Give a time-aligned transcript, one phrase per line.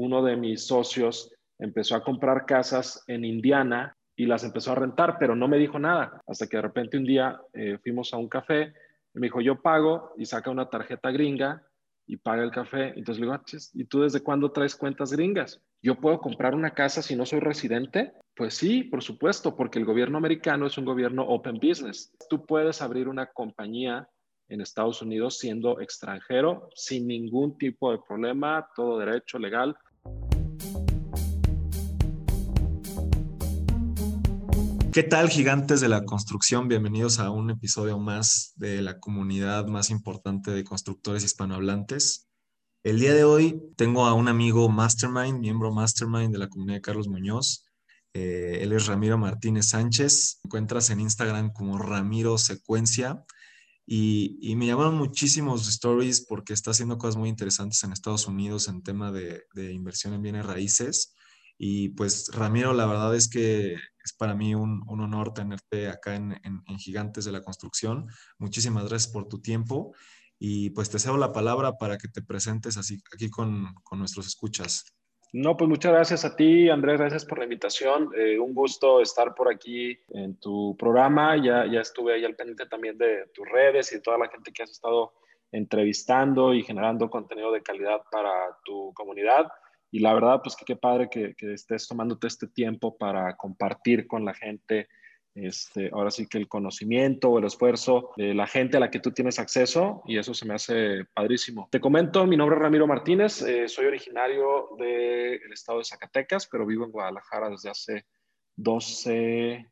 [0.00, 5.16] uno de mis socios empezó a comprar casas en Indiana y las empezó a rentar,
[5.18, 6.20] pero no me dijo nada.
[6.26, 8.72] Hasta que de repente un día eh, fuimos a un café
[9.14, 11.62] y me dijo, yo pago y saca una tarjeta gringa
[12.06, 12.88] y paga el café.
[12.96, 13.44] Entonces le digo, ah,
[13.74, 15.60] ¿y tú desde cuándo traes cuentas gringas?
[15.82, 18.12] ¿Yo puedo comprar una casa si no soy residente?
[18.34, 22.12] Pues sí, por supuesto, porque el gobierno americano es un gobierno open business.
[22.28, 24.08] Tú puedes abrir una compañía
[24.50, 29.76] en Estados Unidos siendo extranjero sin ningún tipo de problema, todo derecho legal.
[34.92, 36.66] ¿Qué tal, gigantes de la construcción?
[36.66, 42.28] Bienvenidos a un episodio más de la comunidad más importante de constructores hispanohablantes.
[42.82, 46.82] El día de hoy tengo a un amigo Mastermind, miembro Mastermind de la comunidad de
[46.82, 47.64] Carlos Muñoz.
[48.14, 50.40] Eh, él es Ramiro Martínez Sánchez.
[50.42, 53.24] encuentras en Instagram como Ramiro Secuencia.
[53.92, 58.84] Y, me llamaron muchísimos stories porque está haciendo cosas muy interesantes en Estados Unidos en
[58.84, 61.16] tema de, inversión en bienes raíces.
[61.58, 66.40] Y pues Ramiro, la verdad es que es para mí un, honor tenerte acá en,
[66.78, 68.06] Gigantes de la Construcción.
[68.38, 69.92] Muchísimas gracias por tu tiempo
[70.38, 74.84] y pues te cedo la palabra para que te presentes así aquí con, nuestros escuchas.
[75.32, 78.10] No, pues muchas gracias a ti, Andrés, gracias por la invitación.
[78.16, 81.36] Eh, un gusto estar por aquí en tu programa.
[81.36, 84.52] Ya, ya estuve ahí al pendiente también de tus redes y de toda la gente
[84.52, 85.12] que has estado
[85.52, 88.30] entrevistando y generando contenido de calidad para
[88.64, 89.46] tu comunidad
[89.90, 94.06] y la verdad, pues que qué padre que, que, estés tomándote este tiempo para compartir
[94.06, 94.88] con la gente,
[95.34, 99.00] este, ahora sí que el conocimiento o el esfuerzo de la gente a la que
[99.00, 101.68] tú tienes acceso y eso se me hace padrísimo.
[101.70, 106.66] Te comento, mi nombre es Ramiro Martínez, eh, soy originario del estado de Zacatecas, pero
[106.66, 108.06] vivo en Guadalajara desde hace
[108.56, 109.66] 12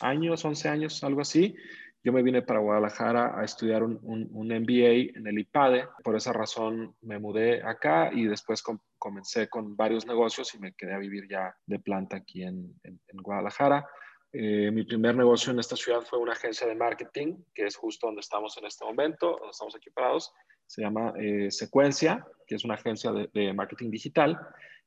[0.00, 1.54] años, 11 años, algo así.
[2.04, 5.88] Yo me vine para Guadalajara a estudiar un, un, MBA en el IPADE.
[6.04, 8.62] Por esa razón me mudé acá y después
[8.98, 12.72] comencé con varios negocios y me quedé a vivir ya de planta aquí en,
[13.12, 13.84] Guadalajara.
[14.32, 18.06] Eh, mi primer negocio en esta ciudad fue una agencia de marketing, que es justo
[18.06, 20.32] donde estamos en este momento, donde estamos aquí parados.
[20.66, 24.38] Se llama eh, Secuencia, que es una agencia de, marketing digital.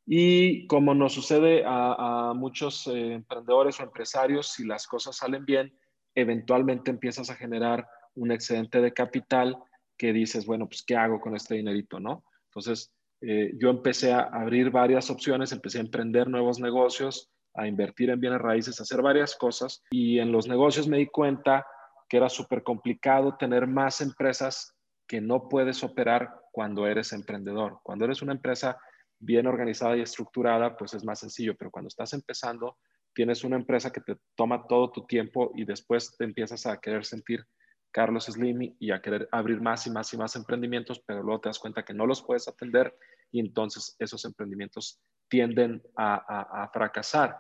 [0.06, 5.76] Y como nos sucede a, muchos eh, emprendedores o empresarios, si las cosas salen bien,
[6.14, 9.58] eventualmente empiezas a generar un excedente de capital
[9.98, 12.24] que dices, bueno, pues, ¿qué hago con este dinerito, no?
[12.46, 12.92] Entonces,
[13.22, 18.20] eh, yo empecé a abrir varias opciones, empecé a emprender nuevos negocios, a invertir en
[18.20, 19.84] bienes raíces, a hacer varias cosas.
[19.92, 21.66] Y en los negocios me di cuenta
[22.08, 24.76] que era súper complicado tener más empresas
[25.08, 27.80] que no puedes operar cuando eres emprendedor.
[27.84, 28.78] Cuando eres una empresa
[29.20, 32.78] bien organizada y estructurada, pues es más sencillo, pero cuando estás empezando,
[33.14, 37.06] tienes una empresa que te toma todo tu tiempo y después te empiezas a querer
[37.06, 37.46] sentir
[37.92, 41.50] Carlos Slim y a querer abrir más y más y más emprendimientos, pero luego te
[41.50, 42.96] das cuenta que no los puedes atender
[43.32, 45.00] y entonces esos emprendimientos
[45.32, 47.38] tienden a, fracasar.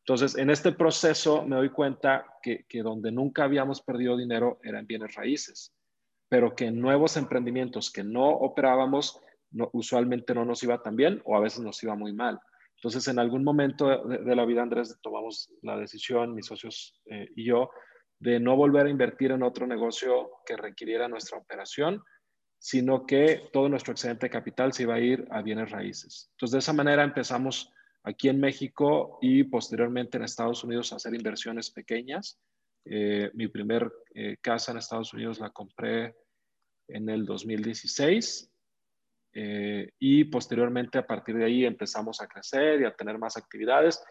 [0.00, 4.86] Entonces, en este proceso me doy cuenta que, donde nunca habíamos perdido dinero era en
[4.86, 5.72] bienes raíces,
[6.28, 9.22] pero que en nuevos emprendimientos que no operábamos,
[9.72, 12.40] usualmente no nos iba tan bien o a veces nos iba muy mal.
[12.74, 17.44] Entonces, en algún momento de, la vida, Andrés, tomamos la decisión, mis socios eh, y
[17.44, 17.70] yo,
[18.18, 22.02] de no volver a invertir en otro negocio que requiriera nuestra operación,
[22.58, 26.28] sino que todo nuestro excedente de capital se iba a ir a bienes raíces.
[26.32, 31.14] Entonces, de esa manera empezamos aquí en México y posteriormente en Estados Unidos a hacer
[31.14, 32.40] inversiones pequeñas.
[32.84, 36.16] Eh, mi primer eh, casa en Estados Unidos la compré
[36.88, 38.50] en el 2016
[39.34, 44.02] eh, y posteriormente a partir de ahí empezamos a crecer y a tener más actividades.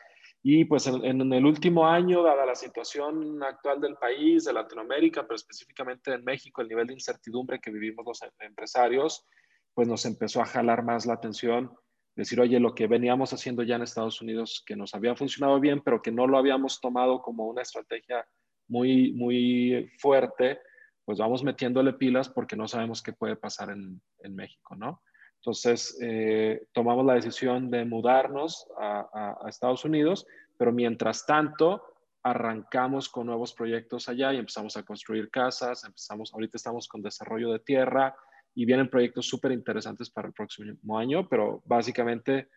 [0.49, 5.35] Y pues en, el último año, dada la situación actual del país, de Latinoamérica, pero
[5.35, 9.27] específicamente en México, el nivel de incertidumbre que vivimos los em, empresarios,
[9.73, 11.75] pues nos empezó a jalar más la atención,
[12.15, 15.81] decir, oye, lo que veníamos haciendo ya en Estados Unidos, que nos había funcionado bien,
[15.83, 18.25] pero que no lo habíamos tomado como una estrategia
[18.69, 20.61] muy, muy fuerte,
[21.03, 25.01] pues vamos metiéndole pilas porque no sabemos qué puede pasar en, en México, ¿no?
[25.41, 30.25] Entonces, eh, tomamos la decisión de mudarnos a, Estados Unidos,
[30.57, 31.83] pero mientras tanto,
[32.23, 37.51] arrancamos con nuevos proyectos allá y empezamos a construir casas, empezamos, ahorita estamos con desarrollo
[37.51, 38.15] de tierra
[38.53, 42.50] y vienen proyectos súper interesantes para el próximo año, pero básicamente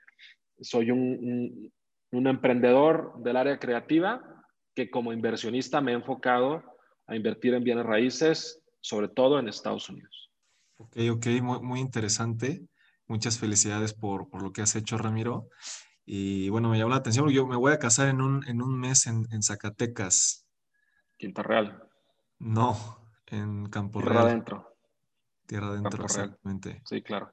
[0.60, 1.72] soy un,
[2.10, 4.22] un emprendedor del área creativa
[4.75, 6.62] que como inversionista me he enfocado
[7.06, 10.30] a invertir en bienes raíces, sobre todo en Estados Unidos.
[10.81, 12.67] Ok, ok, muy, muy interesante.
[13.06, 15.49] Muchas felicidades por, por, lo que has hecho, Ramiro.
[16.05, 18.62] Y bueno, me llamó la atención porque yo me voy a casar en un, en
[18.62, 20.47] un mes en, en Zacatecas.
[21.17, 21.82] Quinta Real.
[22.38, 24.27] No, en Campo Tierra Real.
[24.29, 24.77] adentro.
[25.47, 26.82] Tierra adentro, exactamente.
[26.87, 27.32] Sí, claro.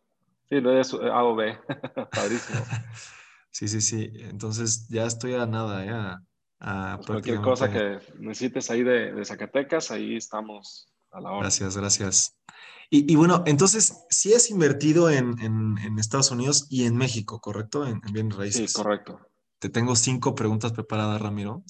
[0.49, 1.57] Sí, lo es A o B.
[2.11, 2.59] Padrísimo.
[3.51, 4.11] sí, sí, sí.
[4.15, 6.19] Entonces ya estoy a nada, ya.
[6.59, 11.41] A pues Cualquier cosa que necesites ahí de, Zacatecas, ahí estamos a la hora.
[11.41, 12.37] Gracias, gracias.
[12.89, 17.85] Y, bueno, entonces, sí has invertido en, Estados Unidos y en México, ¿correcto?
[17.85, 18.71] En, en bienes raíces.
[18.71, 19.19] Sí, correcto.
[19.59, 21.63] Te tengo cinco preguntas preparadas, Ramiro.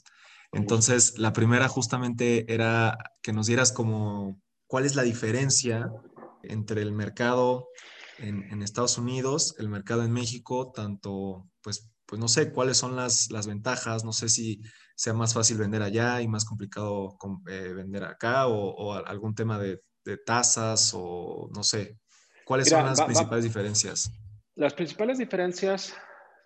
[0.51, 5.91] Entonces, la primera justamente era que nos dieras como cuál es la diferencia
[6.43, 7.69] entre el mercado
[8.19, 13.31] en, Estados Unidos, el mercado en México, tanto, pues, pues no sé cuáles son las,
[13.31, 14.61] las ventajas, no sé si
[14.95, 17.17] sea más fácil vender allá y más complicado
[17.47, 19.81] eh, vender acá o, algún tema de,
[20.25, 21.99] tasas o no sé.
[22.45, 24.09] ¿Cuáles son las principales diferencias?
[24.55, 25.93] Las principales diferencias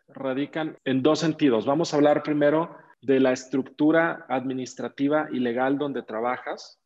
[0.07, 1.67] radican en dos sentidos.
[1.67, 6.79] Vamos a hablar primero de la estructura administrativa y legal donde trabajas,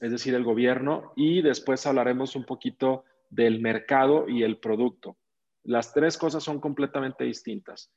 [0.00, 5.16] es decir, el gobierno, y después hablaremos un poquito del mercado y el producto.
[5.64, 7.92] Las tres cosas son completamente distintas.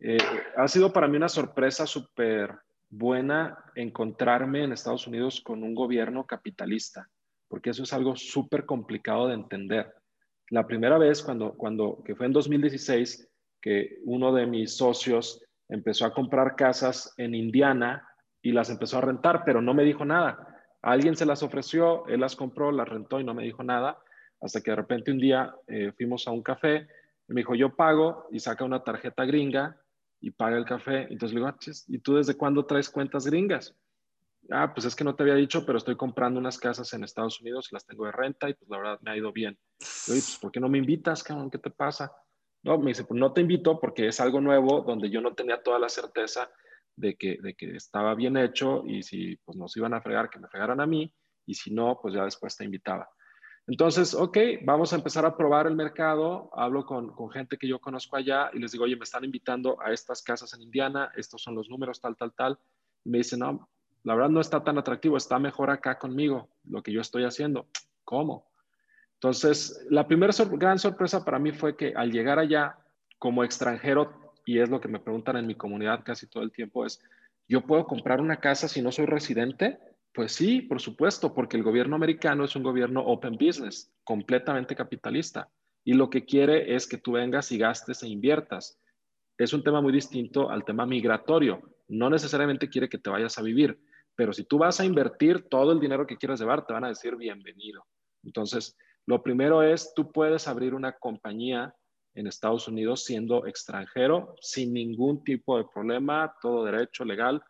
[0.00, 0.18] Eh,
[0.56, 2.54] ha sido para mí una sorpresa súper
[2.88, 7.08] buena encontrarme en Estados Unidos con un gobierno capitalista,
[7.48, 9.92] porque eso es algo súper complicado de entender.
[10.50, 13.28] La primera vez, cuando, cuando, que fue en 2016,
[13.60, 18.08] que uno de mis socios empezó a comprar casas en Indiana
[18.40, 20.44] y las empezó a rentar, pero no me dijo nada.
[20.80, 23.98] alguien se las ofreció, él las compró, las rentó y no me dijo nada,
[24.40, 26.86] hasta que de repente un día eh, fuimos a un café
[27.28, 29.80] y me dijo, yo pago y saca una tarjeta gringa
[30.20, 31.02] y paga el café.
[31.10, 31.58] Entonces le digo, ah,
[31.88, 33.76] ¿y tú desde cuándo traes cuentas gringas?
[34.50, 37.40] Ah, pues es que no te había dicho, pero estoy comprando unas casas en Estados
[37.40, 39.58] Unidos, las tengo de renta y pues la verdad me ha ido bien.
[40.08, 41.22] Oye, pues ¿por qué no me invitas?
[41.22, 42.12] ¿Qué te pasa?
[42.62, 45.62] No, me dice, pues no te invito porque es algo nuevo donde yo no tenía
[45.62, 46.50] toda la certeza
[46.96, 50.40] de que, de que estaba bien hecho y si pues nos iban a fregar, que
[50.40, 51.12] me fregaran a mí
[51.46, 53.08] y si no, pues ya después te invitaba.
[53.68, 56.48] Entonces, ok, vamos a empezar a probar el mercado.
[56.54, 59.92] Hablo con, gente que yo conozco allá y les digo, oye, me están invitando a
[59.92, 62.58] estas casas en Indiana, estos son los números, tal, tal, tal.
[63.04, 63.68] Y me dicen, no,
[64.04, 67.66] la verdad no está tan atractivo, está mejor acá conmigo, lo que yo estoy haciendo.
[68.04, 68.50] ¿Cómo?
[69.16, 72.78] Entonces, la primera gran sorpresa para mí fue que al llegar allá
[73.18, 76.86] como extranjero, y es lo que me preguntan en mi comunidad casi todo el tiempo,
[76.86, 77.02] es,
[77.46, 79.78] ¿yo puedo comprar una casa si no soy residente?
[80.12, 85.48] Pues sí, por supuesto, porque el gobierno americano es un gobierno open business, completamente capitalista,
[85.84, 88.80] y lo que quiere es que tú vengas y gastes e inviertas.
[89.36, 91.62] Es un tema muy distinto al tema migratorio.
[91.88, 93.78] No necesariamente quiere que te vayas a vivir,
[94.16, 96.88] pero si tú vas a invertir todo el dinero que quieras llevar, te van a
[96.88, 97.86] decir bienvenido.
[98.24, 98.76] Entonces,
[99.06, 101.72] lo primero es, tú puedes abrir una compañía
[102.14, 107.40] en Estados Unidos siendo extranjero sin ningún tipo de problema, todo derecho legal.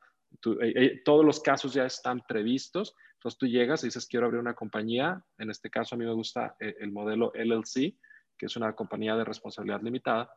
[0.61, 2.95] Eh, eh, todos los casos ya están previstos.
[3.15, 5.23] Entonces tú llegas y dices, quiero abrir una compañía.
[5.39, 7.97] En este caso a mí me gusta eh, el modelo LLC,
[8.37, 10.31] que es una compañía de responsabilidad limitada,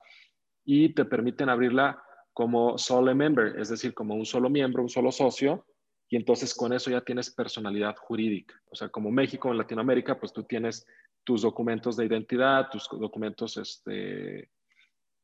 [0.66, 2.04] y te permiten abrirla
[2.34, 5.66] como sole member, es decir, como un solo miembro, un solo socio,
[6.10, 8.60] y entonces con eso ya tienes personalidad jurídica.
[8.70, 10.86] O sea, como México en Latinoamérica, pues tú tienes
[11.24, 14.50] tus documentos de identidad, tus documentos este,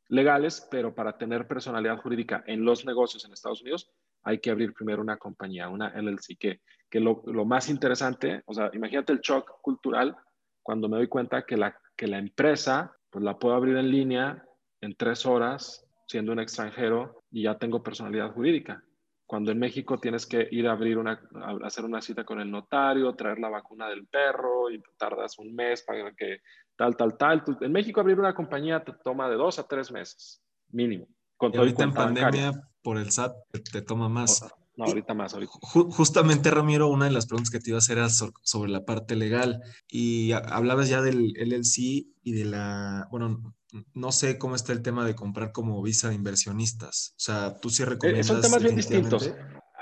[0.10, 3.92] legales, pero para tener personalidad jurídica en los negocios en Estados Unidos
[4.28, 8.54] hay que abrir primero una compañía, una LLC, que, que lo, lo, más interesante, o
[8.54, 10.16] sea, imagínate el shock cultural
[10.62, 14.44] cuando me doy cuenta que la, que la empresa, pues la puedo abrir en línea
[14.82, 18.84] en tres horas siendo un extranjero y ya tengo personalidad jurídica.
[19.26, 21.22] Cuando en México tienes que ir a abrir una,
[21.64, 25.84] hacer una cita con el notario, traer la vacuna del perro y tardas un mes
[25.84, 26.40] para que
[26.78, 27.44] tal, tal, tal.
[27.62, 31.08] En México abrir una compañía te toma de dos a tres meses, mínimo.
[31.38, 32.52] Con y ahorita en pandemia
[32.88, 33.36] por el SAT
[33.70, 34.46] te, toma más.
[34.78, 35.52] No, ahorita más, ahorita.
[35.62, 39.18] justamente, Ramiro, una de las preguntas que te iba a hacer era sobre la parte
[39.18, 39.62] legal.
[39.90, 43.54] Y hablabas ya del LLC y de la, bueno,
[43.94, 47.12] no sé cómo está el tema de comprar como visa de inversionistas.
[47.18, 48.28] O sea, tú sí eh, recomiendas.
[48.28, 49.34] Son temas bien distintos.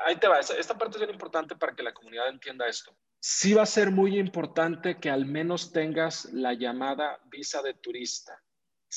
[0.03, 0.39] Ahí te va.
[0.39, 2.97] Esta parte es bien importante para que la comunidad entienda esto.
[3.19, 8.41] Sí va a ser muy importante que al menos tengas la llamada visa de turista.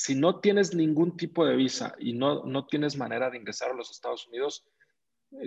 [0.01, 3.73] Si no tienes ningún tipo de visa y no, no tienes manera de ingresar a
[3.73, 4.65] los Estados Unidos,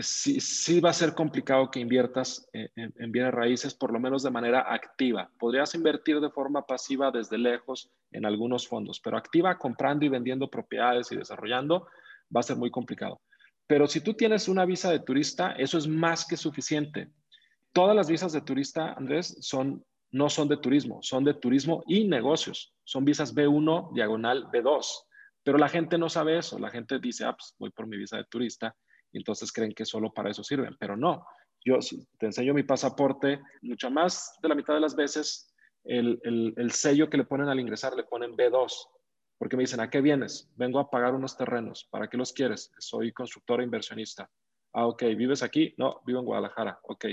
[0.00, 4.30] sí, sí, va a ser complicado que inviertas en, bienes raíces, por lo menos de
[4.30, 5.30] manera activa.
[5.38, 10.50] Podrías invertir de forma pasiva desde lejos en algunos fondos, pero activa comprando y vendiendo
[10.50, 11.86] propiedades y desarrollando
[12.24, 13.22] va a ser muy complicado.
[13.66, 17.10] Pero si tú tienes una visa de turista, eso es más que suficiente.
[17.72, 22.06] Todas las visas de turista, Andrés, son, no son de turismo, son de turismo y
[22.06, 22.74] negocios.
[22.84, 24.84] Son visas B1, diagonal B2.
[25.42, 26.58] Pero la gente no sabe eso.
[26.58, 28.76] La gente dice, ah, pues voy por mi visa de turista
[29.10, 31.26] y entonces creen que solo para eso sirven, pero no.
[31.64, 31.78] Yo
[32.18, 35.54] te enseño mi pasaporte, mucho más de la mitad de las veces
[35.84, 36.20] el,
[36.56, 38.72] el, sello que le ponen al ingresar, le ponen B2,
[39.38, 40.50] porque me dicen, ¿a qué vienes?
[40.56, 42.72] Vengo a pagar unos terrenos, ¿para qué los quieres?
[42.78, 44.28] Soy constructor e inversionista.
[44.72, 45.74] Ah, ok, ¿vives aquí?
[45.76, 47.06] No, vivo en Guadalajara, ok.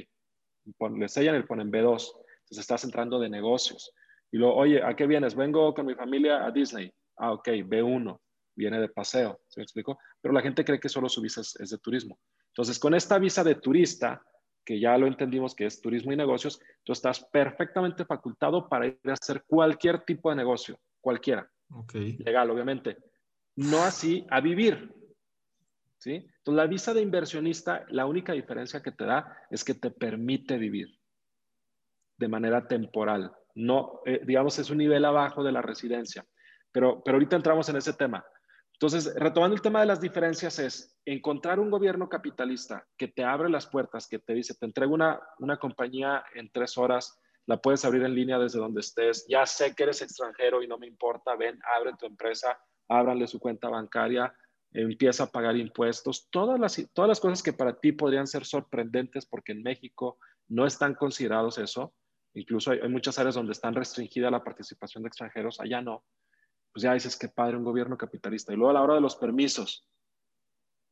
[0.98, 2.12] Le sellan y le ponen B2,
[2.50, 3.94] entonces estás entrando de negocios.
[4.32, 5.36] Y luego, oye, ¿a qué vienes?
[5.36, 6.92] Vengo con mi familia a Disney.
[7.18, 8.20] Ah, ok, B1,
[8.56, 10.00] viene de paseo, ¿se me explicó?
[10.20, 12.18] Pero la gente cree que solo su visa es de turismo.
[12.48, 14.24] Entonces, con esta visa de turista,
[14.66, 19.00] que ya lo entendimos que es turismo y negocios, tú estás perfectamente facultado para ir
[19.06, 21.48] a hacer cualquier tipo de negocio, cualquiera.
[22.20, 22.98] Legal, obviamente.
[23.56, 24.92] No así a vivir.
[26.00, 26.16] ¿sí?
[26.16, 30.58] Entonces, la visa de inversionista, la única diferencia que te da es que te permite
[30.58, 30.99] vivir
[32.20, 33.32] de manera temporal.
[33.56, 36.26] No, eh, digamos, es un nivel abajo de la residencia.
[36.72, 38.24] Pero, pero ahorita entramos en ese tema.
[38.74, 43.50] Entonces, retomando el tema de las diferencias es encontrar un gobierno capitalista que te abre
[43.50, 47.84] las puertas, que te dice, te entrego una, una compañía en tres horas, la puedes
[47.84, 51.36] abrir en línea desde donde estés, ya sé que eres extranjero y no me importa,
[51.36, 52.58] ven, abre tu empresa,
[52.88, 54.34] ábranle su cuenta bancaria,
[54.72, 59.26] empieza a pagar impuestos, todas las, todas las cosas que para ti podrían ser sorprendentes
[59.26, 61.94] porque en México no están considerados eso,
[62.34, 66.04] incluso hay, hay muchas áreas donde están restringida la participación de extranjeros, allá no
[66.72, 68.54] pues ya dices que padre un gobierno capitalista.
[68.54, 69.88] Y luego a la hora de los permisos,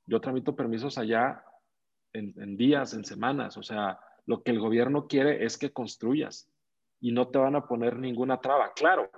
[0.06, 1.44] yo tramito permisos allá
[2.14, 3.58] en, días, en semanas.
[3.58, 6.50] O sea, lo que el gobierno quiere es que construyas
[7.00, 8.74] y no te van a poner ninguna traba.
[8.74, 9.10] Claro,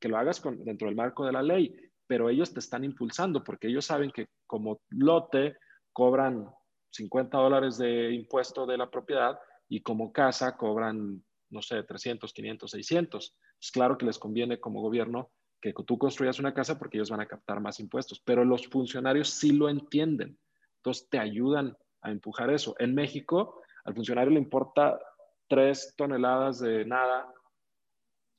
[0.00, 1.74] que lo hagas dentro del marco de la ley,
[2.06, 5.56] pero ellos te están impulsando porque ellos saben que como lote
[5.92, 6.48] cobran
[6.90, 12.70] 50 dólares de impuesto de la propiedad y como casa cobran, no sé, 300, 500,
[12.70, 13.36] 600.
[13.60, 17.20] Es claro que les conviene como gobierno que tú construyas una casa porque ellos van
[17.20, 20.38] a captar más impuestos, pero los funcionarios sí lo entienden,
[20.76, 22.76] entonces te ayudan a empujar eso.
[22.78, 25.00] En México, al funcionario le importa
[25.48, 27.32] tres toneladas de nada,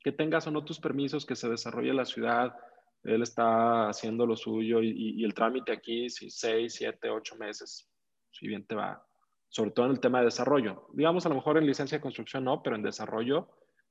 [0.01, 2.55] que tengas o no tus permisos, que se desarrolle la ciudad,
[3.03, 7.89] él está haciendo lo suyo y, el trámite aquí, si seis, siete, ocho meses,
[8.31, 9.05] si bien te va,
[9.50, 10.88] sobre todo en el tema de desarrollo.
[10.94, 13.50] Digamos, a lo mejor en licencia de construcción no, pero en desarrollo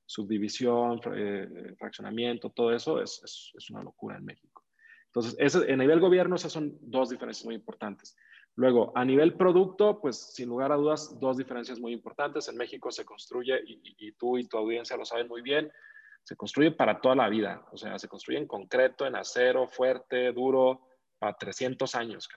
[0.09, 3.21] subdivisión, eh, fraccionamiento, todo eso es,
[3.55, 4.65] es, una locura en México.
[5.05, 8.17] Entonces, ese, en nivel gobierno, esas son dos diferencias muy importantes.
[8.55, 12.47] Luego, a nivel producto, pues sin lugar a dudas, dos diferencias muy importantes.
[12.47, 15.71] En México se construye, y, tú y tu audiencia lo saben muy bien,
[16.23, 17.63] se construye para toda la vida.
[17.71, 20.87] O sea, se construye en concreto, en acero, fuerte, duro,
[21.19, 22.27] para 300 años.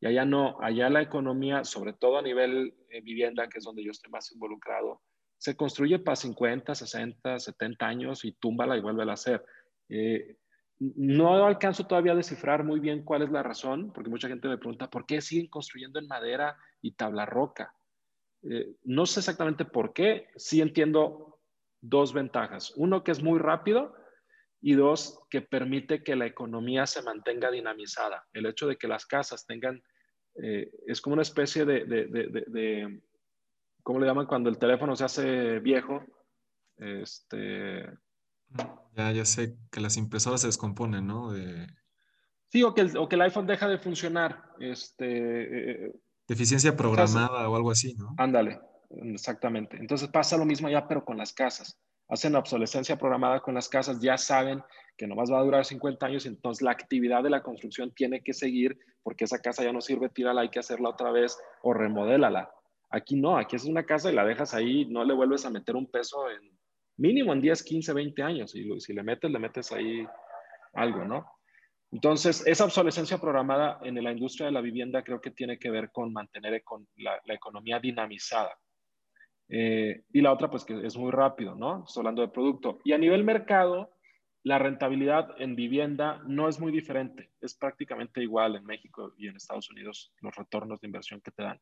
[0.00, 3.84] Y allá no, allá la economía, sobre todo a nivel eh, vivienda, que es donde
[3.84, 5.00] yo estoy más involucrado,
[5.38, 9.44] se construye para 50, 60, 70 años y túmbala y vuelve a hacer.
[9.88, 10.36] Eh,
[10.78, 14.58] no alcanzo todavía a descifrar muy bien cuál es la razón, porque mucha gente me
[14.58, 17.74] pregunta, ¿por qué siguen construyendo en madera y tabla roca?
[18.42, 21.40] Eh, no sé exactamente por qué, sí entiendo
[21.80, 22.72] dos ventajas.
[22.76, 23.94] Uno, que es muy rápido
[24.66, 28.26] y dos, que permite que la economía se mantenga dinamizada.
[28.32, 29.80] El hecho de que las casas tengan,
[30.42, 33.00] eh, es como una especie de,
[33.84, 36.04] ¿cómo le llaman cuando el teléfono se hace viejo?
[36.78, 37.86] Este...
[38.96, 41.32] Ya, ya sé que las impresoras se descomponen, ¿no?
[42.48, 44.50] Sí, o que, el, o que el iPhone deja de funcionar.
[44.58, 45.92] Este, eh,
[46.26, 48.16] Deficiencia programada o algo así, ¿no?
[48.18, 48.58] Ándale,
[48.90, 49.76] exactamente.
[49.76, 51.78] Entonces pasa lo mismo ya, pero con las casas.
[52.08, 54.62] Hacen obsolescencia programada con las casas, ya saben
[54.96, 58.32] que nomás va a durar 50 años, entonces la actividad de la construcción tiene que
[58.32, 62.50] seguir porque esa casa ya no sirve, tírala, hay que hacerla otra vez o remodélala.
[62.90, 65.76] Aquí no, aquí es una casa y la dejas ahí, no le vuelves a meter
[65.76, 66.56] un peso en
[66.96, 68.54] mínimo en 10, 15, 20 años.
[68.54, 70.06] Y si le metes, le metes ahí
[70.74, 71.26] algo, ¿no?
[71.92, 75.90] Entonces, esa obsolescencia programada en la industria de la vivienda creo que tiene que ver
[75.92, 76.62] con mantener
[76.96, 78.58] la, economía dinamizada.
[79.48, 81.84] Eh, y la otra, pues que es muy rápido, ¿no?
[81.86, 82.80] Estoy hablando de producto.
[82.84, 83.90] Y a nivel mercado,
[84.42, 87.30] la rentabilidad en vivienda no es muy diferente.
[87.40, 91.42] Es prácticamente igual en México y en Estados Unidos los retornos de inversión que te
[91.42, 91.60] dan.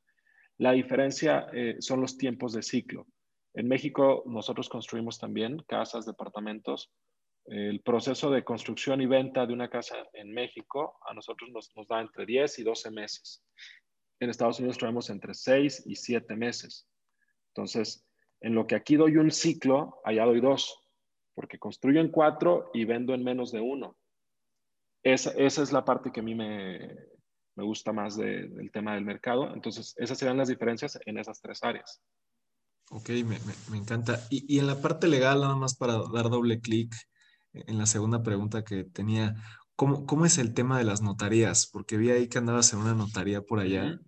[0.59, 3.07] La diferencia eh, son los tiempos de ciclo.
[3.55, 6.93] En México nosotros construimos también casas, departamentos.
[7.47, 12.01] El proceso de construcción y venta de una casa en México a nosotros nos, da
[12.01, 13.45] entre 10 y 12 meses.
[14.21, 16.87] En Estados Unidos traemos entre 6 y 7 meses.
[17.55, 18.05] Entonces,
[18.41, 20.77] en lo que aquí doy un ciclo, allá doy dos,
[21.35, 23.97] porque construyo en cuatro y vendo en menos de uno.
[25.05, 26.97] Esa, esa es la parte que a mí me,
[27.55, 29.55] me gusta más del tema del mercado.
[29.55, 32.03] Entonces, esas serían las diferencias en esas tres áreas.
[32.91, 33.39] Ok, me,
[33.71, 34.21] me, encanta.
[34.31, 36.93] Y, y, en la parte legal, nada más para dar doble clic
[37.53, 39.37] en la segunda pregunta que tenía,
[39.77, 41.69] ¿cómo, ¿cómo, es el tema de las notarías?
[41.73, 44.01] Porque vi ahí que andabas en una notaría por allá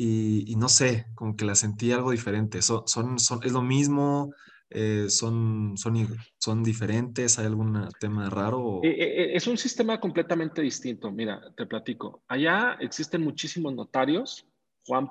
[0.00, 2.62] y, y, no sé, como que la sentí algo diferente.
[2.62, 4.32] Son, son, ¿Es lo mismo?
[4.70, 6.06] Eh, ¿son, son,
[6.38, 7.36] ¿Son diferentes?
[7.38, 8.80] ¿Hay algún tema raro?
[8.84, 11.10] Eh, eh, es un sistema completamente distinto.
[11.10, 12.22] Mira, te platico.
[12.28, 14.46] Allá existen muchísimos notarios.
[14.86, 15.10] Juan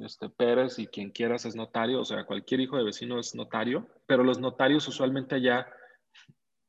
[0.00, 3.88] este, Pérez y quien quieras es notario, o sea, cualquier hijo de vecino es notario,
[4.06, 5.66] pero los notarios usualmente allá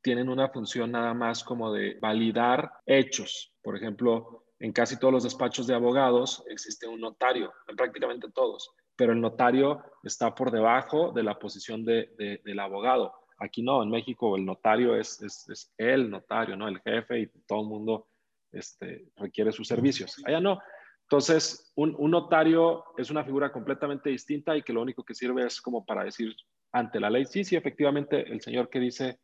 [0.02, 3.54] tienen una función nada más como de validar hechos.
[3.62, 8.72] Por ejemplo, en casi todos los despachos de abogados existe un notario, en prácticamente todos,
[8.96, 13.14] pero el notario está por debajo de la posición de, del abogado.
[13.38, 16.68] Aquí no, en México el notario es, es, el notario, ¿no?
[16.68, 18.08] El jefe y todo el mundo
[18.52, 20.22] este, requiere sus servicios.
[20.26, 20.60] Allá no.
[21.04, 25.46] Entonces, un, un, notario es una figura completamente distinta y que lo único que sirve
[25.46, 26.36] es como para decir
[26.72, 29.20] ante la ley, sí, sí, efectivamente, el señor que dice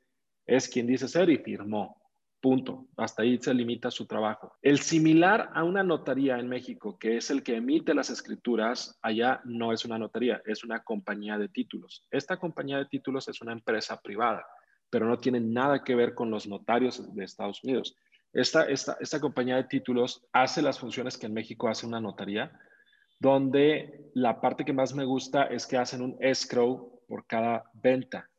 [0.48, 2.02] es quien dice ser y firmó.
[2.42, 2.88] Punto.
[2.98, 4.54] Hasta ahí se limita su trabajo.
[4.62, 9.42] El similar a una notaría en México, que es el que emite las escrituras, allá
[9.46, 12.06] no es una notaría, es una compañía de títulos.
[12.12, 14.46] Esta compañía de títulos es una empresa privada,
[14.90, 17.96] pero no tiene nada que ver con los notarios de Estados Unidos.
[18.32, 22.52] Esta, esta, esta compañía de títulos hace las funciones que en México hace una notaría,
[23.20, 28.30] donde la parte que más me gusta es que hacen un escrow por cada venta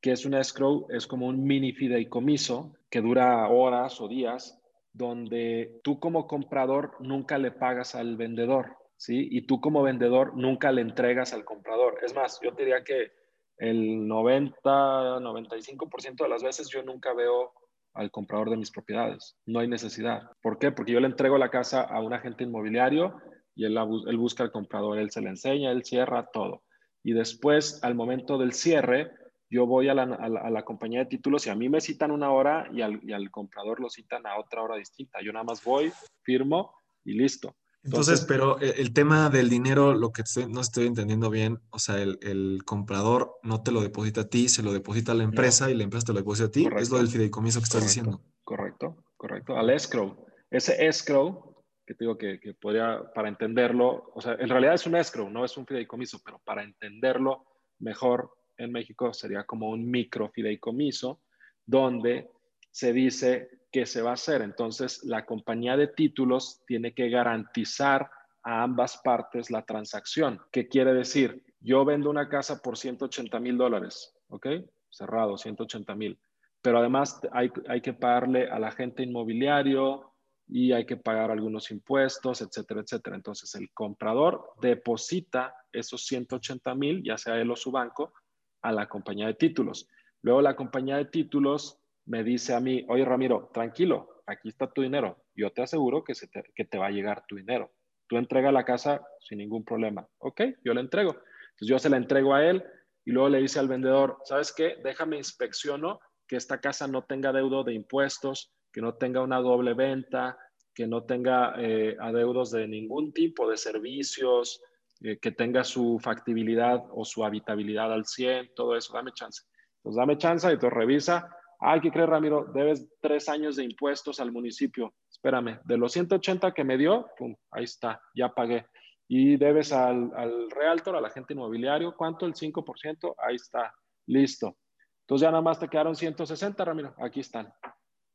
[0.00, 4.60] que es un escrow, es como un mini fideicomiso que dura horas o días,
[4.92, 9.28] donde tú como comprador nunca le pagas al vendedor, ¿sí?
[9.30, 11.98] Y tú como vendedor nunca le entregas al comprador.
[12.04, 13.12] Es más, yo diría que
[13.58, 17.52] el 90, 95% de las veces yo nunca veo
[17.94, 19.36] al comprador de mis propiedades.
[19.46, 20.30] No hay necesidad.
[20.42, 20.70] ¿Por qué?
[20.70, 23.20] Porque yo le entrego la casa a un agente inmobiliario
[23.56, 23.76] y él,
[24.06, 26.62] él busca al comprador, él se le enseña, él cierra todo.
[27.02, 29.10] Y después, al momento del cierre,
[29.50, 32.82] yo voy a la, compañía de títulos y a mí me citan una hora y
[32.82, 35.20] al, comprador lo citan a otra hora distinta.
[35.22, 36.74] Yo nada más voy, firmo
[37.04, 37.56] y listo.
[37.82, 41.96] Entonces, pero eh, el tema del dinero, lo que no estoy entendiendo bien, o sea,
[41.96, 45.74] el, comprador no te lo deposita a ti, se lo deposita a la empresa y
[45.74, 46.68] la empresa te lo deposita a ti.
[46.76, 48.20] Es lo del fideicomiso que estás diciendo.
[48.44, 49.56] Correcto, correcto.
[49.56, 50.26] Al escrow.
[50.50, 54.86] Ese escrow, que te digo que, que podría, para entenderlo, o sea, en realidad es
[54.86, 57.46] un escrow, no es un fideicomiso, pero para entenderlo
[57.78, 61.20] mejor, en México sería como un microfideicomiso,
[61.64, 62.28] donde
[62.70, 64.42] se dice que se va a hacer.
[64.42, 68.10] Entonces, la compañía de títulos tiene que garantizar
[68.42, 70.40] a ambas partes la transacción.
[70.52, 71.44] ¿Qué quiere decir?
[71.60, 74.46] Yo vendo una casa por 180 mil dólares, ¿ok?
[74.90, 76.18] Cerrado, 180 mil.
[76.62, 80.14] Pero además hay, hay que pagarle al agente inmobiliario
[80.46, 83.16] y hay que pagar algunos impuestos, etcétera, etcétera.
[83.16, 88.14] Entonces, el comprador deposita esos 180 mil, ya sea él o su banco,
[88.62, 89.88] a la compañía de títulos.
[90.22, 94.82] Luego la compañía de títulos me dice a mí, oye Ramiro, tranquilo, aquí está tu
[94.82, 95.24] dinero.
[95.34, 97.72] Yo te aseguro que, te, que te va a llegar tu dinero.
[98.08, 100.08] Tú entrega la casa sin ningún problema.
[100.18, 101.12] Ok, yo le entrego.
[101.12, 102.64] Entonces yo se la entrego a él
[103.04, 104.76] y luego le dice al vendedor, ¿sabes qué?
[104.82, 109.74] Déjame inspecciono que esta casa no tenga deudo de impuestos, que no tenga una doble
[109.74, 110.38] venta,
[110.74, 114.62] que no tenga eh, adeudos de ningún tipo de servicios,
[115.00, 119.44] eh, que tenga su factibilidad o su habitabilidad al 100, todo eso, dame chance.
[119.76, 121.30] Entonces, dame chance y te revisa.
[121.60, 122.46] Ay, ¿qué crees, Ramiro?
[122.52, 124.94] Debes tres años de impuestos al municipio.
[125.08, 128.66] Espérame, de los 180 que me dio, pum, ahí está, ya pagué.
[129.06, 132.26] Y debes al, al realtor, al agente inmobiliario, ¿cuánto?
[132.26, 133.72] El 5%, ahí está,
[134.06, 134.56] listo.
[135.02, 137.52] Entonces ya nada más te quedaron 160, Ramiro, aquí están.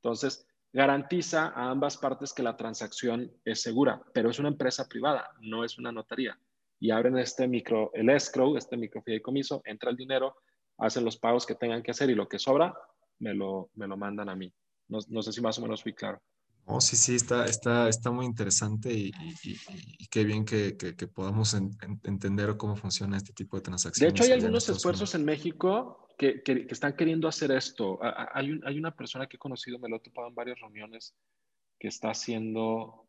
[0.01, 5.29] Entonces, garantiza a ambas partes que la transacción es segura, pero es una empresa privada,
[5.39, 6.37] no es una notaría
[6.83, 10.35] y abren este micro, el escrow, este microfideicomiso, entra el dinero,
[10.77, 12.73] hacen los pagos que tengan que hacer y lo que sobra
[13.19, 14.53] me lo, me lo mandan a mí.
[14.89, 16.21] No, no sé si más o menos fui claro.
[16.65, 21.53] Oh, sí, sí, está, está, está muy interesante y, y, qué bien que, que, podamos
[21.53, 24.13] entender cómo funciona este tipo de transacciones.
[24.13, 27.97] De hecho, hay algunos esfuerzos en México que, que, están queriendo hacer esto.
[28.33, 31.15] Hay, un, hay, una persona que he conocido, me lo he topado en varias reuniones,
[31.79, 33.02] que está haciendo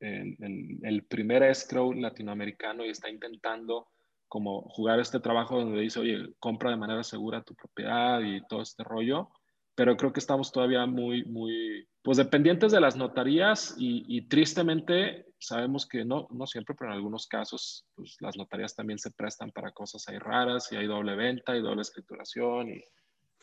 [0.00, 3.88] el, primer escrow latinoamericano y está intentando
[4.28, 8.62] como jugar este trabajo donde dice, oye, compra de manera segura tu propiedad y todo
[8.62, 9.30] este rollo,
[9.74, 15.86] pero creo que estamos todavía muy, muy, pues dependientes de las notarías y, tristemente sabemos
[15.86, 19.70] que no, no siempre, pero en algunos casos, pues las notarías también se prestan para
[19.70, 22.82] cosas ahí raras y hay doble venta y doble escrituración y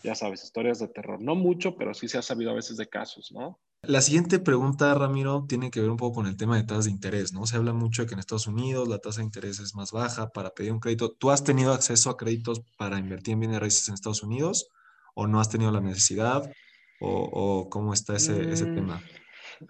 [0.04, 1.22] ya sabes, historias de terror.
[1.22, 3.60] No mucho, pero sí se ha sabido a veces de casos, ¿no?
[3.88, 6.92] La siguiente pregunta, Ramiro, tiene que ver un poco con el tema de tasas de
[6.92, 7.46] interés, ¿no?
[7.46, 10.30] Se habla mucho de que en Estados Unidos la tasa de interés es más baja
[10.30, 11.12] para pedir un crédito.
[11.12, 14.70] ¿Tú has tenido acceso a créditos para invertir en bienes raíces en Estados Unidos
[15.14, 16.52] o no has tenido la necesidad
[17.00, 19.02] o, cómo está ese, ese mm, tema?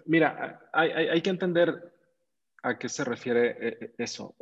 [0.04, 1.92] Mira, hay, hay, que entender
[2.62, 4.34] a qué se refiere eh, eh, eso.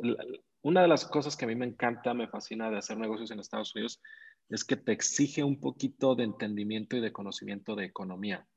[0.61, 3.39] Una de las cosas que a mí me encanta, me fascina de hacer negocios en
[3.39, 4.01] Estados Unidos
[4.49, 8.47] es que te exige un poquito de entendimiento y de conocimiento de economía.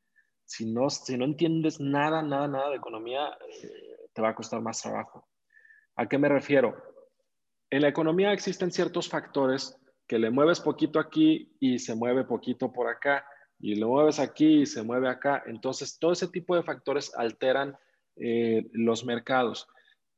[0.49, 4.63] Si no, si no entiendes nada, nada, nada de economía, eh, te va a costar
[4.63, 5.29] más trabajo.
[5.95, 6.75] ¿A qué me refiero?
[7.69, 12.73] En la economía existen ciertos factores que le mueves poquito aquí y se mueve poquito
[12.73, 13.27] por acá,
[13.61, 15.43] y lo mueves aquí y se mueve acá.
[15.47, 17.77] Entonces, todo ese tipo de factores alteran
[18.17, 19.69] eh, los mercados.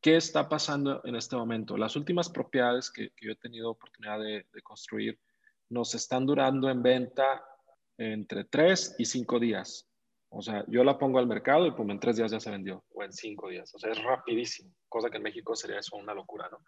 [0.00, 1.76] ¿Qué está pasando en este momento?
[1.76, 5.18] Las últimas propiedades que, yo he tenido oportunidad de, construir
[5.70, 7.44] nos están durando en venta
[7.98, 9.89] entre tres y cinco días.
[10.30, 12.84] O sea, yo la pongo al mercado y pues en tres días ya se vendió,
[12.94, 13.74] o en cinco días.
[13.74, 16.58] O sea, es rapidísimo, cosa que en México sería eso una locura, ¿no?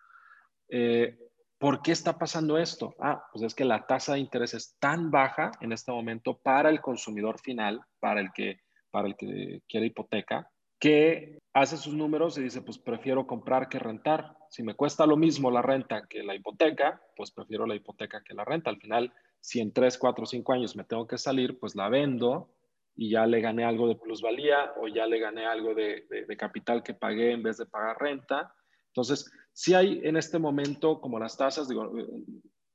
[0.69, 1.17] Eh,
[1.59, 2.97] ¿Por qué está pasando esto?
[2.99, 6.71] Ah, pues es que la tasa de interés es tan baja en este momento para
[6.71, 8.59] el consumidor final, para el que,
[8.91, 13.79] para el que quiere hipoteca, que hace sus números y dice, pues prefiero comprar que
[13.79, 14.37] rentar.
[14.51, 18.35] Si me cuesta lo mismo la renta que la hipoteca, pues prefiero la hipoteca que
[18.35, 18.69] la renta.
[18.69, 22.51] Al final, si en 3, 4, 5 años me tengo que salir, pues la vendo
[22.95, 26.07] y ya le gané algo de plusvalía o ya le gané algo de,
[26.39, 28.55] capital que pagué en vez de pagar renta.
[28.89, 31.91] Entonces, si hay en este momento, como las tasas, digo,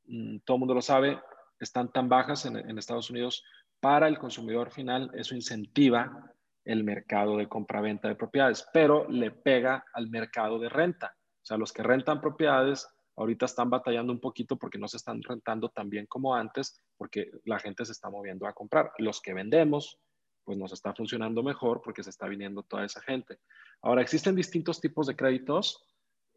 [0.05, 1.19] mm, todo el mundo lo sabe,
[1.59, 3.43] están tan bajas en, Estados Unidos,
[3.79, 6.33] para el consumidor final eso incentiva
[6.65, 11.15] el mercado de compra-venta de propiedades, pero le pega al mercado de renta.
[11.15, 15.21] O sea, los que rentan propiedades ahorita están batallando un poquito porque no se están
[15.23, 18.91] rentando tan bien como antes, porque la gente se está moviendo a comprar.
[18.97, 19.99] Los que vendemos,
[20.47, 23.37] pues nos está funcionando mejor porque se está viniendo toda esa gente.
[23.81, 25.85] Ahora, existen distintos tipos de créditos.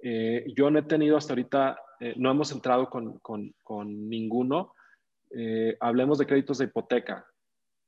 [0.03, 4.75] Eh, yo no he tenido hasta ahorita, eh, no hemos entrado con, con, ninguno.
[5.31, 7.25] Eh, hablemos de créditos de hipoteca.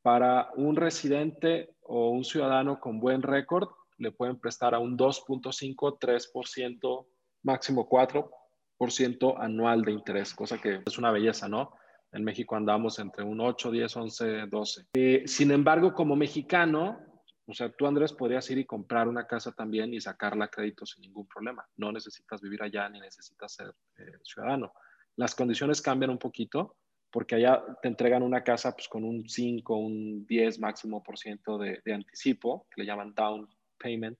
[0.00, 5.98] Para un residente o un ciudadano con buen récord, le pueden prestar a un 2.5,
[5.98, 7.06] 3%,
[7.42, 11.72] máximo 4% anual de interés, cosa que es una belleza, ¿no?
[12.12, 15.27] En México andamos entre un 8, 10, 11, 12.
[15.27, 16.98] sin embargo, como mexicano,
[17.46, 20.87] o sea, tú, Andrés, podrías ir y comprar una casa también y sacarla a crédito
[20.87, 21.66] sin ningún problema.
[21.77, 24.72] No necesitas vivir allá ni necesitas ser eh, ciudadano.
[25.16, 26.77] Las condiciones cambian un poquito
[27.11, 31.59] porque allá te entregan una casa pues, con un 5, un 10 máximo por ciento
[31.59, 33.48] de, de anticipo, que le llaman down
[33.79, 34.18] payment,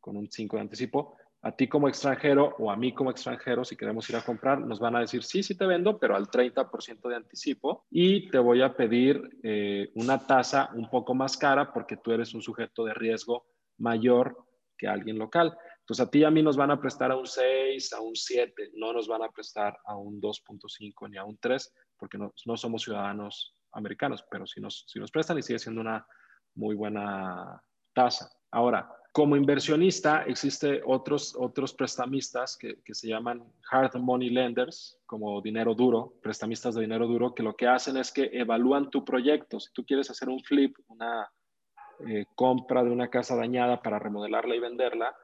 [0.00, 3.76] con un 5 de anticipo a ti como extranjero o a mí como extranjero, si
[3.76, 7.08] queremos ir a comprar, nos van a decir, sí, sí te vendo, pero al 30%
[7.08, 11.96] de anticipo y te voy a pedir eh, una tasa un poco más cara porque
[11.96, 13.46] tú eres un sujeto de riesgo
[13.78, 14.36] mayor
[14.76, 15.56] que alguien local.
[15.80, 18.14] Entonces a ti y a mí nos van a prestar a un 6, a un
[18.14, 22.32] 7, no nos van a prestar a un 2.5 ni a un 3 porque no,
[22.56, 26.06] somos ciudadanos americanos, pero si nos, si nos prestan y sigue siendo una
[26.54, 27.62] muy buena
[27.94, 28.30] tasa.
[28.50, 35.40] Ahora, como inversionista, existe otros, otros prestamistas que, que, se llaman hard money lenders, como
[35.40, 39.58] dinero duro, prestamistas de dinero duro, que lo que hacen es que evalúan tu proyecto.
[39.58, 41.28] Si tú quieres hacer un flip, una
[42.06, 45.16] eh, compra de una casa dañada para remodelarla y venderla,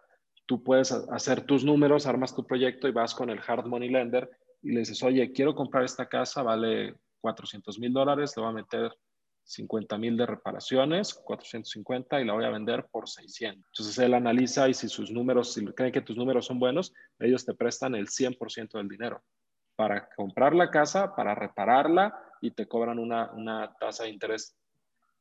[0.44, 4.28] tú puedes hacer tus números, armas tu proyecto y vas con el hard money lender
[4.60, 8.54] y le dices, oye, quiero comprar esta casa, vale 400 mil dólares, le voy a
[8.54, 8.90] meter
[9.44, 13.62] 50 mil de reparaciones, 450 y la voy a vender por 600.
[13.66, 17.44] Entonces él analiza y si sus números, si creen que tus números son buenos, ellos
[17.44, 19.22] te prestan el 100% del dinero
[19.76, 24.56] para comprar la casa, para repararla y te cobran una, una tasa de interés.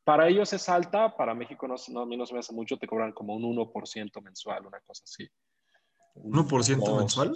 [0.04, 2.78] Para ellos es alta, para México no, no, a mí no se me hace mucho,
[2.78, 5.28] te cobran como un 1% mensual, una cosa así.
[6.16, 7.34] ¿1% mensual?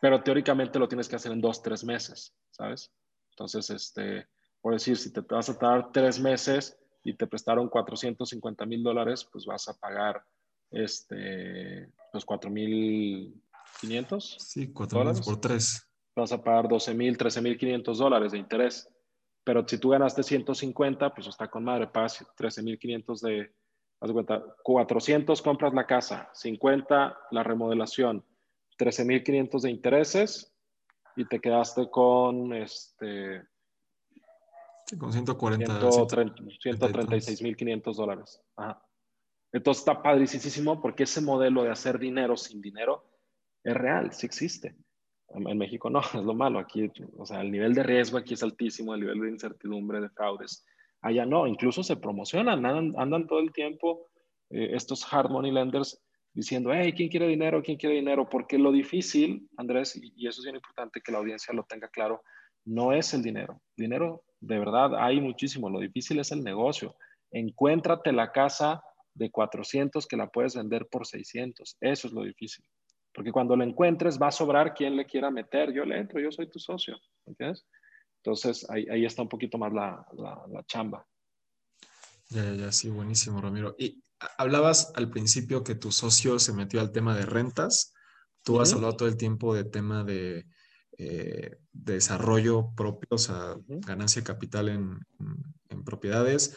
[0.00, 2.92] Pero teóricamente lo tienes que hacer en dos, tres meses, ¿sabes?
[3.30, 4.28] Entonces, este,
[4.60, 9.26] por decir, si te vas a tardar tres meses y te prestaron 450 mil dólares,
[9.30, 10.22] pues vas a pagar
[10.70, 14.20] este, los 4.500.
[14.38, 15.86] Sí, 4.000 por tres.
[16.14, 18.88] Vas a pagar 12 mil, 13 mil 500 dólares de interés.
[19.44, 23.54] Pero si tú ganaste 150, pues está con madre, pagas 13 mil 500 de,
[24.00, 28.22] haz cuenta, 400 compras la casa, 50 la remodelación,
[28.76, 30.52] 13 mil 500 de intereses
[31.16, 33.42] y te quedaste con este
[34.98, 35.80] con 140.
[35.80, 38.40] 136.500 dólares.
[39.52, 43.04] Entonces está padricísimo porque ese modelo de hacer dinero sin dinero
[43.64, 44.76] es real, sí existe.
[45.28, 46.58] En, México no, es lo malo.
[46.58, 50.10] Aquí, o sea, el nivel de riesgo aquí es altísimo, el nivel de incertidumbre, de
[50.10, 50.64] fraudes.
[51.02, 54.08] Allá no, incluso se promocionan, andan, todo el tiempo
[54.50, 55.98] eh, estos hard money lenders
[56.32, 57.62] diciendo, hey, ¿quién quiere dinero?
[57.62, 58.28] ¿Quién quiere dinero?
[58.28, 61.88] Porque lo difícil, Andrés, y, y eso es bien importante que la audiencia lo tenga
[61.88, 62.22] claro,
[62.64, 63.60] no es el dinero.
[63.76, 65.68] Dinero de verdad hay muchísimo.
[65.68, 66.96] Lo difícil es el negocio.
[67.30, 68.82] Encuéntrate la casa
[69.14, 71.76] de 400 que la puedes vender por 600.
[71.80, 72.64] Eso es lo difícil.
[73.12, 75.72] Porque cuando lo encuentres va a sobrar quien le quiera meter.
[75.72, 76.96] Yo le entro, yo soy tu socio.
[77.26, 77.66] ¿Entiendes?
[78.22, 81.06] Entonces, ahí, ahí está un poquito más la, la, chamba.
[82.28, 83.74] Ya, ya, ya, sí, buenísimo, Ramiro.
[83.78, 84.02] Y
[84.38, 87.94] hablabas al principio que tu socio se metió al tema de rentas.
[88.42, 90.46] Tú has hablado todo el tiempo de tema de
[90.98, 95.00] eh, desarrollo propio, o sea, ganancia capital en,
[95.68, 96.56] en, propiedades.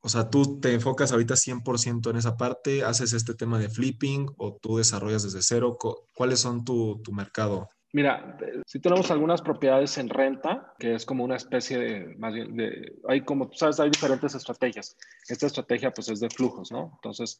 [0.00, 4.28] O sea, tú te enfocas ahorita 100% en esa parte, haces este tema de flipping
[4.36, 5.76] o tú desarrollas desde cero.
[6.14, 7.68] ¿Cuáles son tu, tu mercado?
[7.94, 12.56] Mira, si tenemos algunas propiedades en renta, que es como una especie de, más bien,
[12.56, 14.96] de, hay como, sabes, hay diferentes estrategias.
[15.28, 16.92] Esta estrategia pues es de flujos, ¿no?
[16.94, 17.38] Entonces,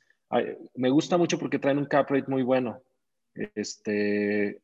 [0.74, 2.82] me gusta mucho porque traen un cap rate muy bueno.
[3.54, 4.60] Este,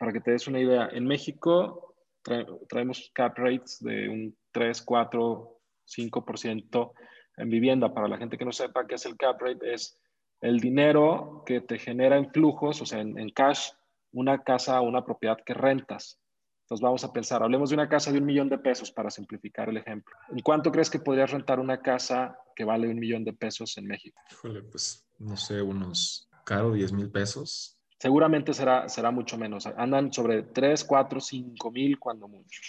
[0.00, 5.60] para que te des una idea, en México traemos cap rates de un 3, 4,
[5.86, 6.92] 5%
[7.36, 7.92] en vivienda.
[7.92, 10.00] Para la gente que no sepa qué es el cap rate, es
[10.40, 13.72] el dinero que te genera en flujos, o sea, en, cash
[14.12, 16.18] una casa o una propiedad que rentas.
[16.62, 19.68] Entonces vamos a pensar, hablemos de una casa de un millón de pesos para simplificar
[19.68, 20.16] el ejemplo.
[20.30, 23.86] ¿En cuánto crees que podrías rentar una casa que vale un millón de pesos en
[23.86, 24.18] México?
[24.32, 27.79] Híjole, pues no sé, unos caro 10 mil pesos.
[28.00, 29.66] Seguramente será, será mucho menos.
[29.66, 32.60] Andan sobre 3, 4, 5 mil cuando mucho.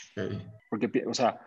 [0.69, 1.39] Porque, o sea,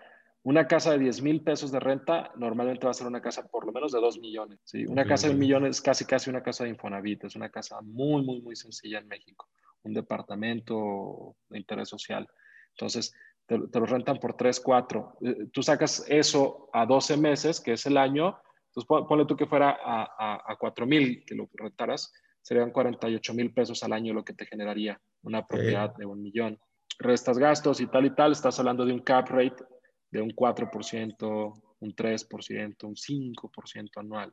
[0.43, 3.67] una casa de 10 mil pesos de renta normalmente va a ser una casa por
[3.67, 4.59] lo menos de 2 millones.
[4.65, 4.87] ¿sí?
[4.87, 7.25] Una casa de un millón es casi, casi una casa de Infonavit.
[7.25, 9.49] Es una casa muy, muy, muy sencilla en México
[9.85, 12.29] un departamento de interés social.
[12.71, 13.15] Entonces,
[13.47, 15.19] te, lo rentan por 3, 4.
[15.21, 19.47] Eh, tú sacas eso a 12 meses, que es el año, entonces ponle tú que
[19.47, 22.13] fuera a, a, 4 mil que lo rentaras,
[22.45, 26.61] serían 48 mil pesos al año lo que te generaría una propiedad de un millón.
[26.99, 29.65] Restas gastos y tal y tal, estás hablando de un cap rate
[30.11, 34.33] de un 4%, un 3%, un 5% anual.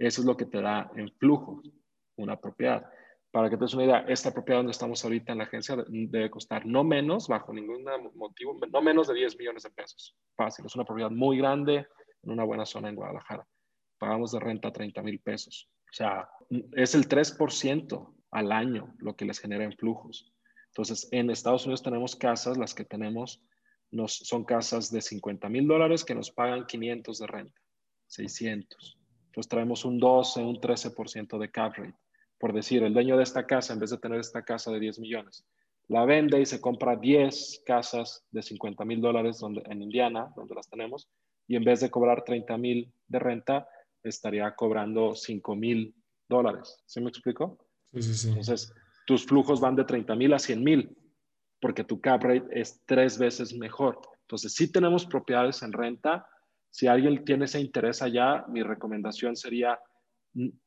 [0.00, 1.62] Eso es lo que te da en flujo
[2.16, 2.90] una propiedad.
[3.30, 6.30] Para que te des una idea, esta propiedad donde estamos ahorita en la agencia debe
[6.30, 10.16] costar no menos, bajo ningún motivo, no menos de 10 millones de pesos.
[10.34, 11.86] Fácil, es una propiedad muy grande
[12.22, 13.46] en una buena zona en Guadalajara.
[13.98, 15.68] Pagamos de renta 30 mil pesos.
[15.90, 16.28] O sea,
[16.72, 20.32] es el 3% al año lo que les genera en flujos.
[20.68, 23.42] Entonces, en Estados Unidos tenemos casas, las que tenemos
[23.90, 27.60] nos, son casas de 50 mil dólares que nos pagan 500 de renta,
[28.06, 28.98] 600.
[29.26, 31.98] Entonces traemos un 12, un 13% de cap rate
[32.40, 34.98] por decir, el dueño de esta casa, en vez de tener esta casa de 10
[34.98, 35.46] millones,
[35.88, 40.68] la vende y se compra 10 casas de 50 mil dólares en Indiana, donde las
[40.68, 41.06] tenemos,
[41.46, 43.68] y en vez de cobrar 30 mil de renta,
[44.02, 45.94] estaría cobrando 5 mil
[46.30, 46.82] dólares.
[46.86, 47.58] ¿Sí me explico?
[47.92, 48.28] Sí, sí, sí.
[48.28, 48.72] Entonces,
[49.06, 50.96] tus flujos van de 30 mil a 100 mil,
[51.60, 54.00] porque tu cap rate es tres veces mejor.
[54.22, 56.26] Entonces, si tenemos propiedades en renta.
[56.72, 59.76] Si alguien tiene ese interés allá, mi recomendación sería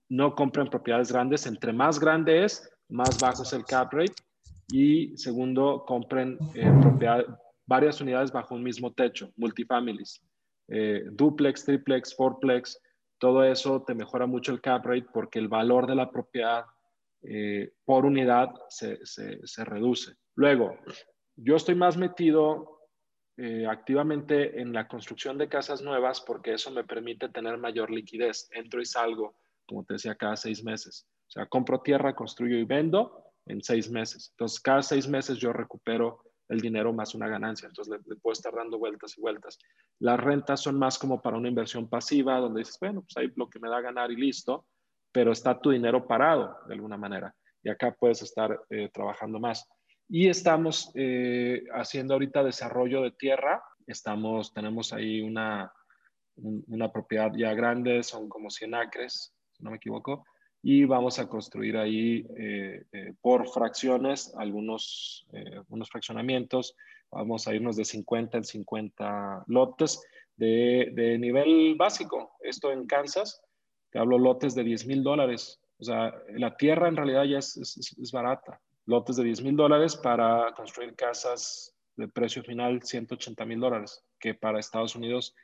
[0.09, 1.47] no compren propiedades grandes.
[1.47, 4.15] Entre más grande es, más bajo es el cap rate.
[4.67, 6.71] Y segundo, compren eh,
[7.65, 10.21] varias unidades bajo un mismo techo, multifamilies.
[10.67, 12.77] Eh, duplex, triplex, fourplex,
[13.23, 16.65] todo eso te mejora mucho el cap rate porque el valor de la propiedad
[17.21, 20.11] eh, por unidad se, se, reduce.
[20.35, 20.77] Luego,
[21.37, 22.81] yo estoy más metido
[23.69, 28.49] activamente en la construcción de casas nuevas porque eso me permite tener mayor liquidez.
[28.51, 31.07] Entro y salgo como te decía, cada seis meses.
[31.27, 34.29] O sea, compro tierra, construyo y vendo en seis meses.
[34.31, 37.67] Entonces, cada seis meses yo recupero el dinero más una ganancia.
[37.67, 39.59] Entonces, le, puedo estar dando vueltas y vueltas.
[39.99, 43.49] Las rentas son más como para una inversión pasiva, donde dices, bueno, pues ahí lo
[43.49, 44.65] que me da ganar y listo,
[45.11, 47.33] pero está tu dinero parado de alguna manera.
[47.63, 49.67] Y acá puedes estar eh, trabajando más.
[50.07, 53.63] Y estamos eh, haciendo ahorita desarrollo de tierra.
[53.87, 55.71] Estamos, tenemos ahí una,
[56.35, 60.25] una propiedad ya grande, son como 100 acres no me equivoco,
[60.65, 66.77] y vamos a construir ahí eh, eh, por fracciones algunos eh, unos fraccionamientos.
[67.11, 70.01] Vamos a irnos de 50 en 50 lotes
[70.37, 72.37] de, de nivel básico.
[72.39, 73.43] Esto en Kansas,
[73.91, 75.59] te hablo lotes de 10 mil dólares.
[75.79, 78.61] O sea, la tierra en realidad ya es, es, barata.
[78.85, 84.33] Lotes de 10 mil dólares para construir casas de precio final 180 mil dólares, que
[84.33, 85.35] para Estados Unidos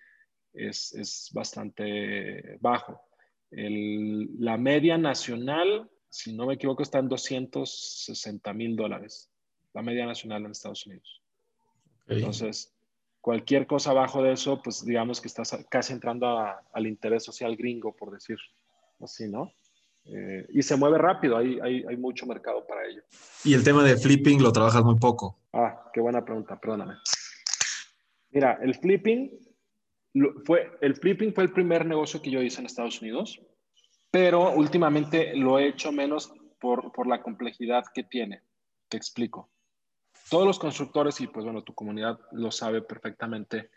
[0.53, 3.08] es, es bastante bajo.
[3.51, 9.29] El, la media nacional, si no me equivoco, está en 260 mil dólares.
[9.73, 11.21] La media nacional en Estados Unidos.
[12.07, 12.73] Entonces,
[13.21, 16.39] cualquier cosa abajo de eso, pues digamos que estás casi entrando
[16.73, 18.37] al interés social gringo, por decir
[18.99, 19.51] así, ¿no?
[20.05, 23.01] Eh, y se mueve rápido, hay, hay, hay, mucho mercado para ello.
[23.43, 25.37] ¿Y el tema de flipping lo trabajas muy poco?
[25.53, 26.95] Ah, qué buena pregunta, perdóname.
[28.31, 29.29] Mira, el flipping
[30.45, 33.41] fue, el flipping fue el primer negocio que yo hice en Estados Unidos,
[34.11, 38.41] pero últimamente lo he hecho menos por, por la complejidad que tiene.
[38.87, 39.49] Te explico.
[40.29, 43.69] todos los constructores, y pues bueno, tu comunidad lo sabe perfectamente,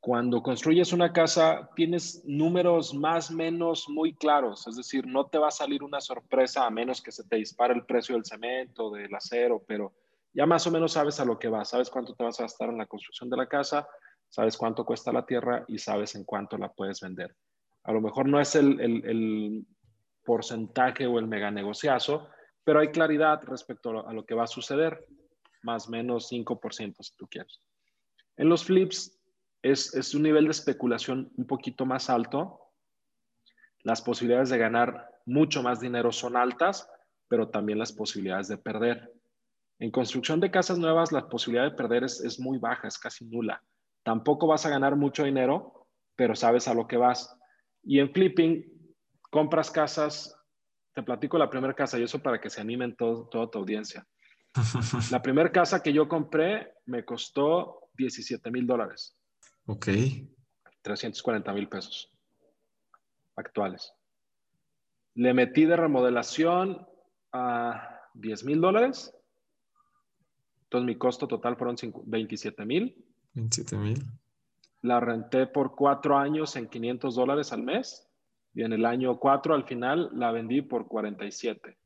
[0.00, 5.48] cuando construyes una casa tienes números más menos muy claros, es decir, no te va
[5.48, 9.12] a salir una sorpresa a menos que se te dispare el precio del cemento, del
[9.12, 9.92] acero, pero
[10.32, 12.68] ya más o menos sabes a lo que vas, sabes cuánto te vas a gastar
[12.68, 13.88] en la construcción de la casa,
[14.28, 17.34] sabes cuánto cuesta la tierra y sabes en cuánto la puedes vender.
[17.84, 19.66] A lo mejor no es el,
[20.24, 22.28] porcentaje o el mega negociazo,
[22.62, 25.06] pero hay claridad respecto a lo que va a suceder,
[25.62, 27.62] más o menos 5% si tú quieres.
[28.36, 29.18] En los flips
[29.62, 32.60] es, un nivel de especulación un poquito más alto.
[33.82, 36.88] Las posibilidades de ganar mucho más dinero son altas,
[37.28, 39.12] pero también las posibilidades de perder.
[39.78, 43.62] En construcción de casas nuevas, la posibilidad de perder es, muy baja, es casi nula.
[44.08, 47.38] Tampoco vas a ganar mucho dinero, pero sabes a lo que vas.
[47.82, 48.64] Y en flipping,
[49.30, 50.34] compras casas,
[50.94, 54.08] te platico la primera casa y eso para que se animen toda tu audiencia.
[55.10, 59.14] La primera casa que yo compré me costó 17 mil dólares.
[59.66, 59.88] Ok.
[60.80, 62.10] 340 mil pesos
[63.36, 63.92] actuales.
[65.16, 66.88] Le metí de remodelación
[67.30, 69.14] a 10 mil dólares.
[70.62, 73.04] Entonces mi costo total fueron 27 mil.
[73.34, 74.02] 27 mil.
[74.82, 78.08] La renté por cuatro años en 500 dólares al mes
[78.54, 81.78] y en el año 4 al final la vendí por 47.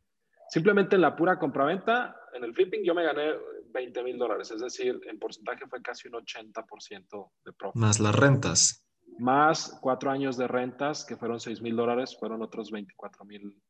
[0.48, 3.33] Simplemente en la pura compraventa, en el flipping, yo me gané
[3.72, 7.81] 20 mil dólares, es decir, en porcentaje fue casi un 80% de profit.
[7.81, 8.87] Más las rentas.
[9.18, 13.61] Más cuatro años de rentas, que fueron 6 mil dólares, fueron otros 24 mil.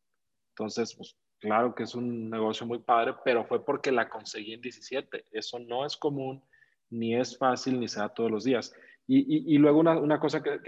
[0.50, 4.60] Entonces, pues claro que es un negocio muy padre, pero fue porque la conseguí en
[4.60, 5.26] 17.
[5.30, 6.42] Eso no es común,
[6.92, 8.72] ni es fácil, ni se da todos los días.
[9.08, 10.60] Y, luego una, cosa que,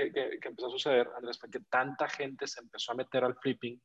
[0.43, 3.81] empezó a suceder, Andrés, fue que tanta gente se empezó a meter al flipping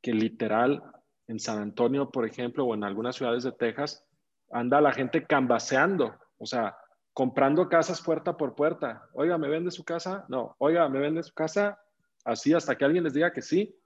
[0.00, 0.82] que literal
[1.26, 4.06] en San Antonio, por ejemplo, o en algunas ciudades de Texas,
[4.50, 6.76] anda la gente cambaseando, o sea,
[7.12, 9.02] comprando casas puerta por puerta.
[9.12, 10.24] Oiga, ¿me vende su casa?
[10.28, 10.54] No.
[10.58, 11.78] Oiga, ¿me vende su casa?
[12.24, 13.76] Así hasta que alguien les diga que sí.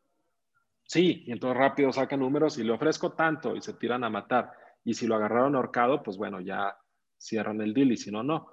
[0.84, 4.52] Sí, y entonces rápido sacan números y le ofrezco tanto y se tiran a matar.
[4.84, 6.76] Y si lo agarraron ahorcado, pues bueno, ya
[7.18, 8.48] cierran el deal y si no, no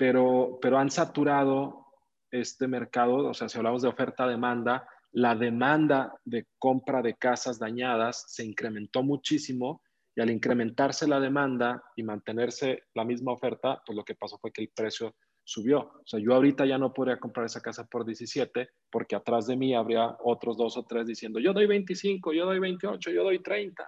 [0.00, 1.84] pero, pero han saturado
[2.30, 8.24] este mercado, o sea, si hablamos de oferta-demanda, la demanda de compra de casas dañadas
[8.28, 9.82] se incrementó muchísimo
[10.16, 14.52] y al incrementarse la demanda y mantenerse la misma oferta, pues lo que pasó fue
[14.52, 15.80] que el precio subió.
[15.80, 19.56] O sea, yo ahorita ya no podría comprar esa casa por 17 porque atrás de
[19.56, 23.42] mí habría otros dos o tres diciendo, yo doy 25, yo doy 28, yo doy
[23.42, 23.86] 30.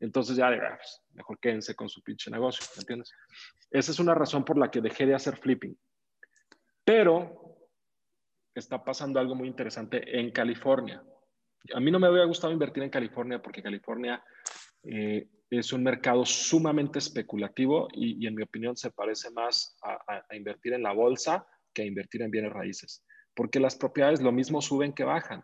[0.00, 3.12] Entonces ya, pues, mejor quédense con su pinche negocio, ¿me entiendes?
[3.70, 5.78] Esa es una razón por la que dejé de hacer flipping.
[6.84, 7.68] Pero
[8.54, 11.02] está pasando algo muy interesante en California.
[11.74, 14.24] A mí no me había gustado invertir en California porque California
[14.82, 20.72] eh, es un mercado sumamente especulativo y, en mi opinión se parece más a, invertir
[20.72, 23.04] en la bolsa que a invertir en bienes raíces.
[23.34, 25.42] Porque las propiedades lo mismo suben que bajan.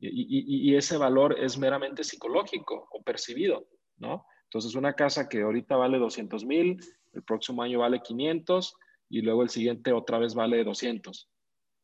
[0.00, 3.68] y ese valor es meramente psicológico o percibido.
[3.98, 4.26] ¿No?
[4.44, 6.80] Entonces, una casa que ahorita vale 200 mil,
[7.12, 8.74] el próximo año vale 500
[9.10, 11.30] y luego el siguiente otra vez vale 200.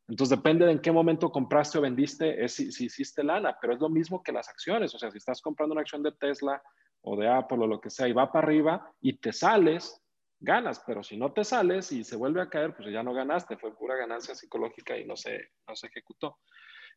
[0.07, 3.73] Entonces, depende de en qué momento compraste o vendiste, es si, si, hiciste lana, pero
[3.73, 4.93] es lo mismo que las acciones.
[4.93, 6.61] O sea, si estás comprando una acción de Tesla
[7.01, 10.01] o de Apple o lo que sea y va para arriba y te sales,
[10.39, 13.57] ganas, pero si no te sales y se vuelve a caer, pues ya no ganaste,
[13.57, 16.37] fue pura ganancia psicológica y no se, no se ejecutó.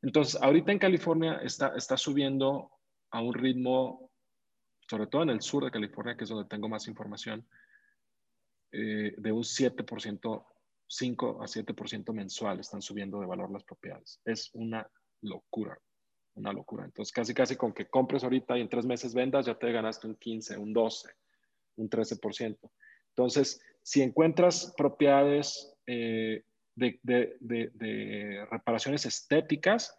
[0.02, 2.70] Entonces, ahorita en California está, está subiendo
[3.10, 4.07] a un ritmo
[4.88, 7.46] sobre todo en el sur de California, que es donde tengo más información,
[8.72, 10.46] eh, de un 7%,
[10.86, 14.20] 5 a 7% mensual están subiendo de valor las propiedades.
[14.24, 14.88] Es una
[15.20, 15.78] locura,
[16.34, 16.86] una locura.
[16.86, 20.06] Entonces, casi, casi con que compres ahorita y en tres meses vendas, ya te ganaste
[20.06, 21.10] un 15, un 12,
[21.76, 22.58] un 13%.
[23.10, 29.98] Entonces, si encuentras propiedades eh, de, de reparaciones estéticas,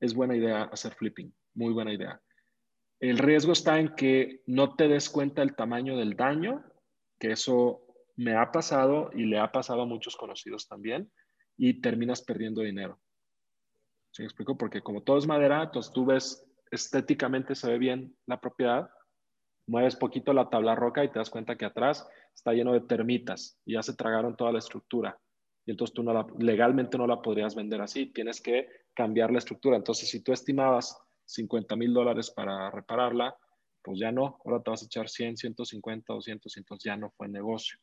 [0.00, 2.20] es buena idea hacer flipping, muy buena idea.
[3.00, 6.64] El riesgo está en que no te des cuenta el tamaño del daño,
[7.18, 7.84] que eso
[8.16, 11.10] me ha pasado y le ha pasado a muchos conocidos también,
[11.56, 13.00] y terminas perdiendo dinero.
[14.12, 14.56] ¿Se me explico?
[14.56, 18.90] Porque como todo es madera, entonces tú ves estéticamente se ve bien la propiedad,
[19.66, 23.60] mueves poquito la tabla roca y te das cuenta que atrás está lleno de termitas
[23.64, 25.18] y ya se tragaron toda la estructura.
[25.66, 26.04] Y entonces tú
[26.38, 29.76] legalmente no la podrías vender así, tienes que cambiar la estructura.
[29.76, 30.98] Entonces, si tú estimabas
[31.28, 33.36] 50 mil dólares para repararla,
[33.82, 37.28] pues ya no, ahora te vas a echar 100, 150, 200, entonces ya no fue
[37.28, 37.78] negocio.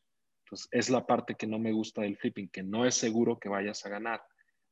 [0.45, 3.49] Entonces es la parte que no me gusta del flipping, que no es seguro que
[3.49, 4.21] vayas a ganar.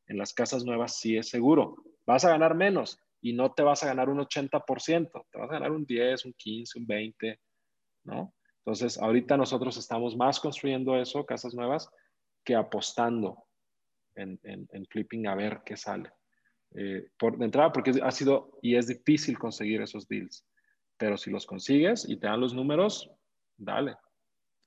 [0.07, 3.83] En las casas nuevas sí es seguro, vas a ganar menos y no te vas
[3.83, 7.39] a ganar un 80%, te vas a ganar un 10, un 15, un 20,
[8.03, 8.33] ¿no?
[8.65, 11.89] Entonces, ahorita nosotros estamos más construyendo eso, casas nuevas,
[12.45, 13.45] que apostando
[14.15, 14.39] en,
[14.89, 16.11] flipping a ver qué sale.
[16.75, 20.45] Eh, por de entrada, porque ha sido y es difícil conseguir esos deals.
[20.97, 23.09] Pero si los consigues y te dan los números,
[23.57, 23.95] dale.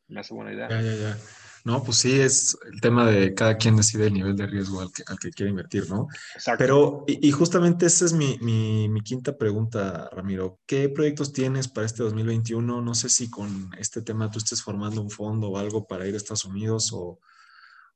[0.08, 0.68] Me hace buena idea.
[0.68, 1.18] Ya, ya, ya.
[1.64, 4.92] No, pues sí, es el tema de cada quien decide el nivel de riesgo al
[4.92, 6.06] que, al que quiere invertir, ¿no?
[6.34, 6.62] Exacto.
[6.62, 10.60] Pero, y, justamente esa es mi, mi, mi, quinta pregunta, Ramiro.
[10.64, 12.80] ¿Qué proyectos tienes para este 2021?
[12.80, 16.14] No sé si con este tema tú estés formando un fondo o algo para ir
[16.14, 17.18] a Estados Unidos o,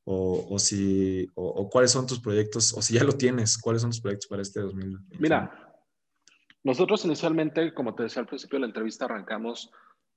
[0.05, 4.01] o, si, o, cuáles son tus proyectos, o si ya lo tienes, cuáles son tus
[4.01, 5.21] proyectos para este 2021.
[5.21, 5.73] Mira,
[6.65, 9.71] nosotros inicialmente, como te decía al principio de la entrevista, arrancamos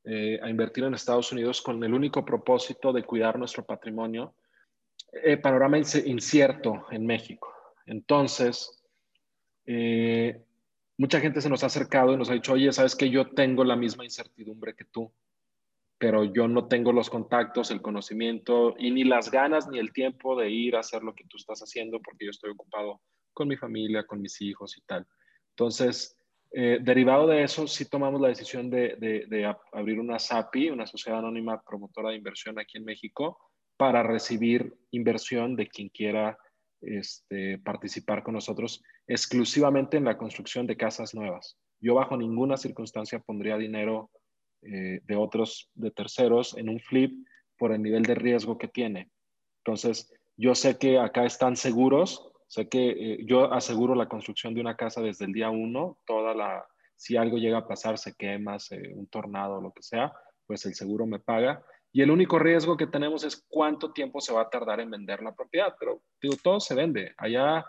[0.06, 4.36] eh, a invertir en Estados Unidos con el único propósito de cuidar nuestro patrimonio.
[5.12, 7.54] Eh, panorama incierto en México.
[7.86, 8.84] Entonces,
[9.66, 10.44] eh,
[10.98, 13.64] mucha gente se nos ha acercado y nos ha dicho, oye, sabes que yo tengo
[13.64, 15.12] la misma incertidumbre que tú,
[16.04, 20.38] pero yo no tengo los contactos, el conocimiento y ni las ganas ni el tiempo
[20.38, 23.00] de ir a hacer lo que tú estás haciendo porque yo estoy ocupado
[23.32, 25.08] con mi familia, con mis hijos y tal.
[25.52, 26.20] Entonces,
[26.52, 31.64] eh, derivado de eso, sí tomamos la decisión de, abrir una SAPI, una sociedad anónima
[31.66, 33.40] promotora de inversión aquí en México,
[33.78, 36.38] para recibir inversión de quien quiera
[36.82, 41.58] este, participar con nosotros exclusivamente en la construcción de casas nuevas.
[41.80, 44.12] Yo bajo ninguna circunstancia pondría dinero
[44.66, 47.26] eh, de otros, de terceros, en un flip
[47.58, 49.10] por el nivel de riesgo que tiene.
[49.66, 54.62] Entonces, yo sé que acá están seguros sea que eh, yo aseguro la construcción de
[54.62, 56.64] una casa desde el día uno, toda la,
[56.96, 58.58] si algo llega a pasar, se quema,
[58.94, 60.14] un tornado lo que sea,
[60.46, 61.64] pues el seguro me paga.
[61.92, 65.24] Y el único riesgo que tenemos es cuánto tiempo se va a tardar en vender
[65.24, 65.74] la propiedad.
[65.80, 67.14] Pero digo, todo se vende.
[67.18, 67.66] Allá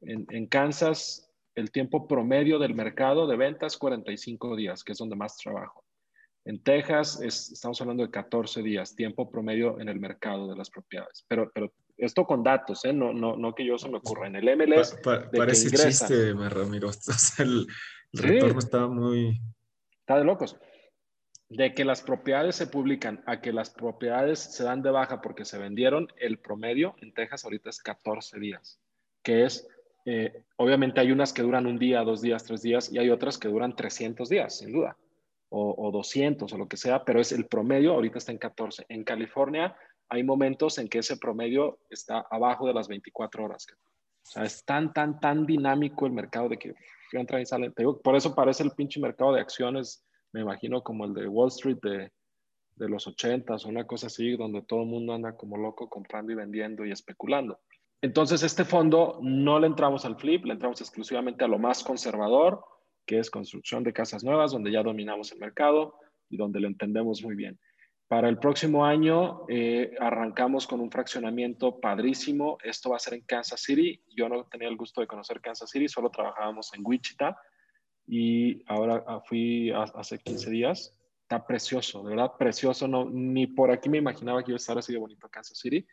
[0.00, 5.14] en, en Kansas, el tiempo promedio del mercado de ventas 45 días, que es donde
[5.14, 5.85] más trabajo.
[6.46, 11.24] En Texas estamos hablando de 14 días, tiempo promedio en el mercado de las propiedades.
[11.26, 12.92] Pero, pero esto con datos, ¿eh?
[12.92, 14.28] no, no, no que yo se me ocurra.
[14.28, 14.96] En el MLS.
[15.02, 16.90] parece chiste, Ramiro.
[17.38, 17.66] el,
[18.12, 19.40] retorno está muy.
[19.98, 20.56] Está de locos.
[21.48, 25.44] De que las propiedades se publican a que las propiedades se dan de baja porque
[25.44, 28.80] se vendieron, el promedio en Texas ahorita es 14 días,
[29.24, 29.68] que es,
[30.04, 33.38] eh, obviamente hay unas que duran un día, dos días, tres días, y hay otras
[33.38, 34.96] que duran 300 días, sin duda,
[35.48, 38.86] o, o 200 o lo que sea, pero es el promedio, ahorita está en 14.
[38.88, 39.76] En California
[40.08, 43.66] hay momentos en que ese promedio está abajo de las 24 horas.
[43.70, 46.74] O sea, es tan, tan, tan dinámico el mercado de que
[47.12, 47.70] entra y sale.
[47.70, 51.78] por eso parece el pinche mercado de acciones, me imagino como el de Wall Street
[51.82, 52.10] de,
[52.76, 56.32] de los 80s o una cosa así, donde todo el mundo anda como loco comprando
[56.32, 57.60] y vendiendo y especulando.
[58.02, 62.62] Entonces, este fondo no le entramos al flip, le entramos exclusivamente a lo más conservador,
[63.06, 65.94] que es construcción de casas nuevas, donde ya dominamos el mercado
[66.28, 67.58] y donde lo entendemos muy bien.
[68.08, 72.56] Para el próximo año eh, arrancamos con un fraccionamiento padrísimo.
[72.62, 74.00] Esto va a ser en Kansas City.
[74.16, 77.36] Yo no tenía el gusto de conocer Kansas City, solo trabajábamos en Wichita
[78.06, 80.96] y ahora ah, fui hace 15 días.
[81.22, 82.86] Está precioso, de verdad precioso.
[82.86, 85.84] No, ni por aquí me imaginaba que iba a estar así de bonito Kansas City.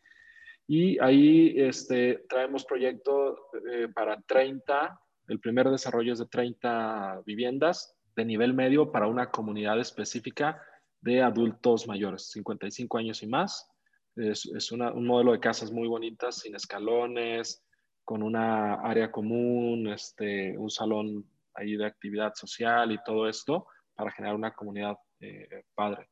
[0.67, 7.95] Y ahí este, traemos proyecto eh, para 30, el primer desarrollo es de 30 viviendas
[8.15, 10.61] de nivel medio para una comunidad específica
[11.01, 13.69] de adultos mayores, 55 años y más.
[14.15, 17.65] Es, un modelo de casas muy bonitas, sin escalones,
[18.05, 24.11] con una área común, este, un salón ahí de actividad social y todo esto para
[24.11, 26.09] generar una comunidad eh, padre.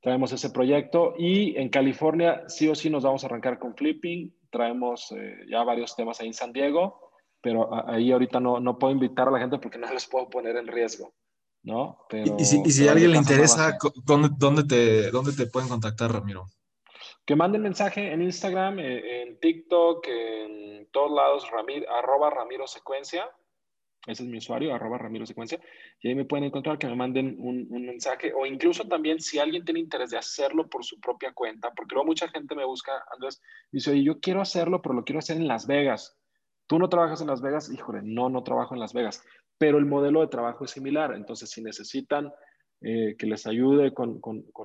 [0.00, 4.32] Traemos ese proyecto y en California sí o sí nos vamos a arrancar con flipping.
[4.50, 7.07] Traemos eh, ya varios temas ahí en San Diego,
[7.40, 10.56] pero ahí ahorita no, no puedo invitar a la gente porque no les puedo poner
[10.56, 11.12] en riesgo.
[11.62, 11.98] ¿no?
[12.38, 16.46] y, si, a alguien le interesa, ¿dónde, dónde, te, ¿dónde te pueden contactar, Ramiro?
[17.26, 23.28] Que manden mensaje en Instagram, eh, en TikTok, en todos lados, Ramir, arroba Ramiro Secuencia.
[24.06, 25.60] Ese es mi usuario, arroba Ramiro Secuencia.
[26.00, 28.32] Y ahí me pueden encontrar que me manden un, un, mensaje.
[28.34, 32.06] O incluso también si alguien tiene interés de hacerlo por su propia cuenta, porque luego
[32.06, 35.48] mucha gente me busca, Andrés, dice, oye, yo quiero hacerlo, pero lo quiero hacer en
[35.48, 36.17] Las Vegas.
[36.68, 37.72] ¿Tú no trabajas en Las Vegas?
[37.72, 39.24] Híjole, no, no trabajo en Las Vegas
[39.58, 41.14] pero el modelo de trabajo es similar.
[41.14, 42.32] Entonces, si necesitan
[42.80, 44.20] eh, que les ayude con,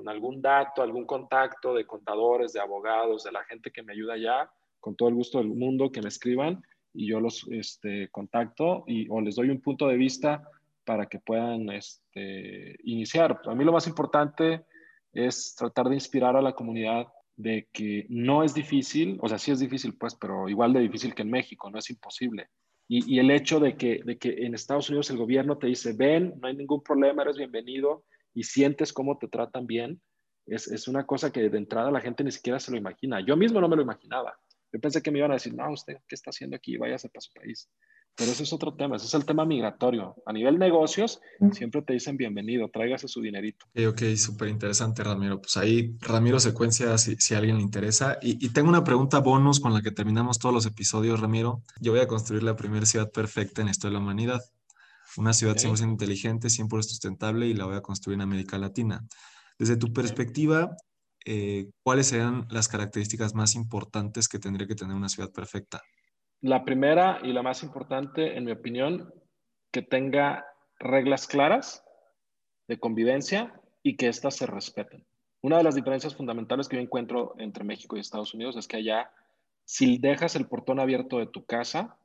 [0.06, 4.48] algún dato, algún contacto de contadores, de abogados, de la gente que me ayuda ya,
[4.78, 9.20] con todo el gusto del mundo, que me escriban y yo los este, contacto o
[9.20, 10.48] les doy un punto de vista
[10.84, 13.40] para que puedan este, iniciar.
[13.46, 14.64] A mí lo más importante
[15.12, 19.50] es tratar de inspirar a la comunidad de que no es difícil, o sea, sí
[19.50, 22.48] es difícil, pues, pero igual de difícil que en México, no es imposible.
[22.86, 26.34] Y, el hecho de que, de que en Estados Unidos el gobierno te dice, ven,
[26.40, 28.04] no hay ningún problema, eres bienvenido,
[28.34, 30.02] y sientes cómo te tratan bien,
[30.46, 33.24] es, es, una cosa que de entrada la gente ni siquiera se lo imagina.
[33.24, 34.38] Yo mismo no me lo imaginaba.
[34.70, 36.76] Yo pensé que me iban a decir, no, usted, ¿qué está haciendo aquí?
[36.76, 37.70] Váyase para su país.
[38.16, 40.14] Pero ese es otro tema, ese es el tema migratorio.
[40.24, 41.20] A nivel negocios,
[41.52, 43.66] siempre te dicen bienvenido, tráigase su dinerito.
[43.74, 45.40] Ok, ok, súper interesante, Ramiro.
[45.40, 48.18] Pues ahí, Ramiro secuencia si, si a alguien le interesa.
[48.22, 51.62] Y, y, tengo una pregunta bonus con la que terminamos todos los episodios, Ramiro.
[51.80, 54.40] Yo voy a construir la primera ciudad perfecta en esto de la humanidad.
[55.16, 55.70] Una ciudad okay.
[55.70, 59.04] 100% inteligente, 100% sustentable y la voy a construir en América Latina.
[59.58, 60.76] Desde tu perspectiva,
[61.24, 65.82] eh, ¿cuáles serían las características más importantes que tendría que tener una ciudad perfecta?
[66.44, 69.14] La primera y la más importante, en mi opinión,
[69.72, 70.44] que tenga
[70.78, 71.82] reglas claras
[72.68, 75.06] de convivencia y que éstas se respeten.
[75.40, 78.76] Una de las diferencias fundamentales que yo encuentro entre México y Estados Unidos es que
[78.76, 79.10] allá,
[79.64, 81.96] si dejas el portón abierto de tu casa,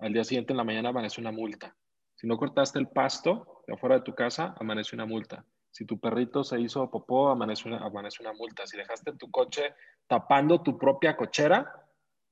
[0.00, 1.76] al día siguiente en la mañana amanece una multa.
[2.16, 5.44] Si no cortaste el pasto de afuera de tu casa, amanece una multa.
[5.70, 8.66] Si tu perrito se hizo popó, amanece una, amanece una multa.
[8.66, 9.74] Si dejaste tu coche
[10.08, 11.83] tapando tu propia cochera,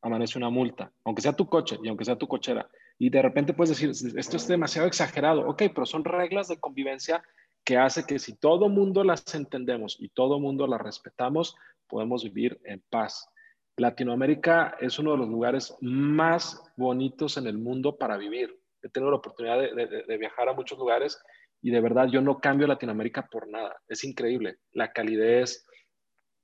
[0.02, 0.92] amanece una multa.
[1.04, 2.68] Aunque sea tu coche y aunque sea tu cochera.
[2.98, 5.48] Y de repente puedes decir, esto es demasiado exagerado.
[5.48, 7.22] Ok, pero son reglas de convivencia
[7.64, 12.60] que hace que si todo mundo las entendemos y todo mundo las respetamos, podemos vivir
[12.64, 13.28] en paz.
[13.76, 18.58] Latinoamérica es uno de los lugares más bonitos en el mundo para vivir.
[18.82, 21.22] He tenido la oportunidad de, de, de viajar a muchos lugares
[21.62, 23.80] y de verdad yo no cambio Latinoamérica por nada.
[23.88, 24.56] Es increíble.
[24.72, 25.64] La calidez,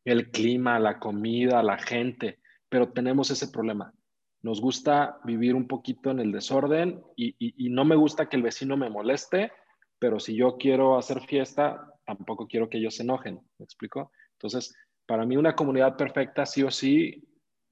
[0.04, 2.38] el clima, la comida, la gente,
[2.69, 3.93] pero tenemos ese problema.
[4.43, 7.35] Nos gusta vivir un poquito en el desorden y,
[7.71, 9.51] no me gusta que el vecino me moleste,
[9.99, 13.41] pero si yo quiero hacer fiesta, tampoco quiero que ellos se enojen.
[13.59, 14.12] ¿Me explico?
[14.33, 17.25] Entonces, para mí una comunidad perfecta sí o sí,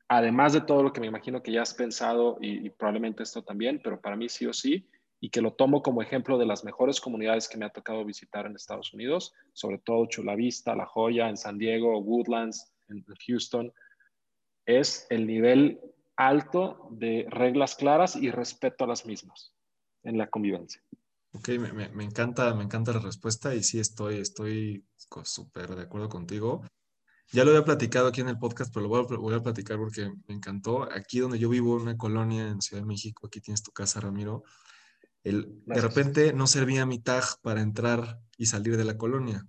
[0.09, 3.43] además de todo lo que me imagino que ya has pensado y, y probablemente esto
[3.43, 4.89] también, pero para mí sí o sí,
[5.21, 8.47] y que lo tomo como ejemplo de las mejores comunidades que me ha tocado visitar
[8.47, 13.73] en Estados Unidos, sobre todo Chula Vista, La Joya, en San Diego, Woodlands, en Houston,
[14.67, 15.81] es el nivel
[16.17, 19.55] alto de reglas claras y respeto a las mismas
[20.03, 20.83] en la convivencia.
[21.33, 24.87] Ok, me, me, me encanta, me encanta la respuesta y sí estoy, estoy
[25.25, 26.63] súper de acuerdo contigo.
[27.33, 29.79] Ya lo había platicado aquí en el podcast, pero lo voy a, voy a platicar
[29.79, 30.85] porque me encantó.
[30.93, 34.01] Aquí donde yo vivo, en una colonia en Ciudad de México, aquí tienes tu casa,
[34.01, 34.45] Ramiro.
[35.25, 39.45] El, de repente no servía mi tag para entrar y salir de la colonia.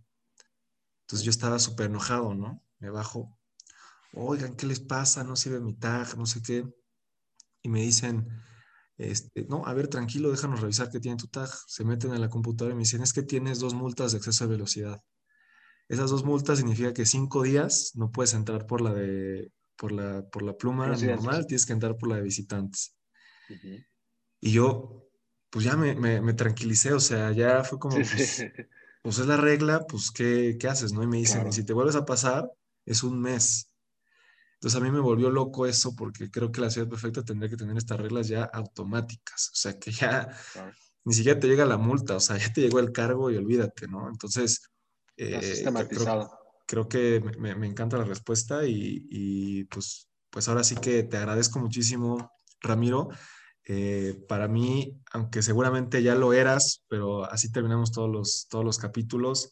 [1.02, 2.64] Entonces yo estaba súper enojado, ¿no?
[2.80, 3.37] Me bajo,
[4.14, 5.24] oigan, ¿qué les pasa?
[5.24, 6.66] No sirve mi tag, no sé qué.
[7.62, 8.28] Y me dicen,
[8.98, 11.50] este, no, a ver, tranquilo, déjanos revisar qué tiene tu tag.
[11.68, 14.46] Se meten en la computadora y me dicen, es que tienes dos multas de exceso
[14.46, 15.02] de velocidad.
[15.88, 20.28] Esas dos multas significa que cinco días no puedes entrar por la de, por la,
[20.30, 22.96] por la pluma normal, tienes que entrar por la de visitantes.
[23.50, 23.86] Uh -huh.
[24.42, 25.10] Y yo,
[25.50, 28.46] pues ya me, me, me, tranquilicé, o sea, ya fue como, sí, pues,
[29.02, 30.92] pues, es la regla, pues, ¿qué, qué haces?
[30.92, 31.04] ¿no?
[31.04, 31.52] Y me dicen, claro.
[31.52, 32.52] si te vuelves a pasar,
[32.86, 33.67] es un mes.
[34.58, 37.58] Entonces a mí me volvió loco eso porque creo que la ciudad perfecta tendría que
[37.58, 40.74] tener estas reglas ya automáticas, o sea, que ya claro.
[41.06, 43.88] ni siquiera te llega la multa, o sea, ya te llegó el cargo y olvídate,
[43.88, 44.10] ¿no?
[44.10, 44.64] Entonces,
[45.16, 46.32] eh, sistematizado.
[46.66, 51.04] Creo, creo, que me, me, encanta la respuesta y, y pues, pues ahora sí que
[51.04, 52.32] te agradezco muchísimo,
[52.62, 53.10] Ramiro.
[53.70, 58.78] Eh, para mí, aunque seguramente ya lo eras, pero así terminamos todos los, todos los
[58.78, 59.52] capítulos,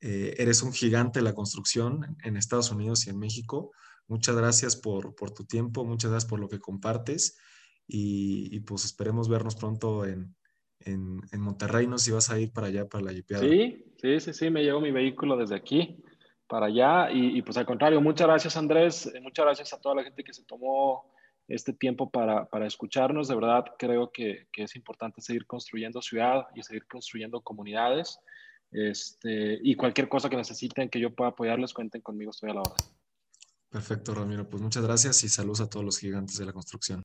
[0.00, 3.72] eh, eres un gigante de la construcción en Estados Unidos y en México.
[4.10, 7.38] Muchas gracias por, por tu tiempo, muchas gracias por lo que compartes
[7.86, 10.34] y, pues esperemos vernos pronto en,
[10.80, 11.86] en, Monterrey.
[11.86, 13.44] No si vas a ir para allá, para la Yipeada.
[13.44, 16.02] Sí, sí, sí, sí, me llevo mi vehículo desde aquí
[16.48, 20.02] para allá y, y pues al contrario, muchas gracias Andrés, muchas gracias a toda la
[20.02, 21.14] gente que se tomó
[21.46, 23.28] este tiempo para, para escucharnos.
[23.28, 28.18] De verdad, creo que, que, es importante seguir construyendo ciudad y seguir construyendo comunidades.
[28.72, 32.60] Este, y cualquier cosa que necesiten que yo pueda apoyarles, cuenten conmigo, estoy a la
[32.62, 32.74] hora.
[33.70, 34.48] Perfecto, Ramiro.
[34.48, 36.98] Pues muchas gracias y saludos a todos los gigantes de la construcción.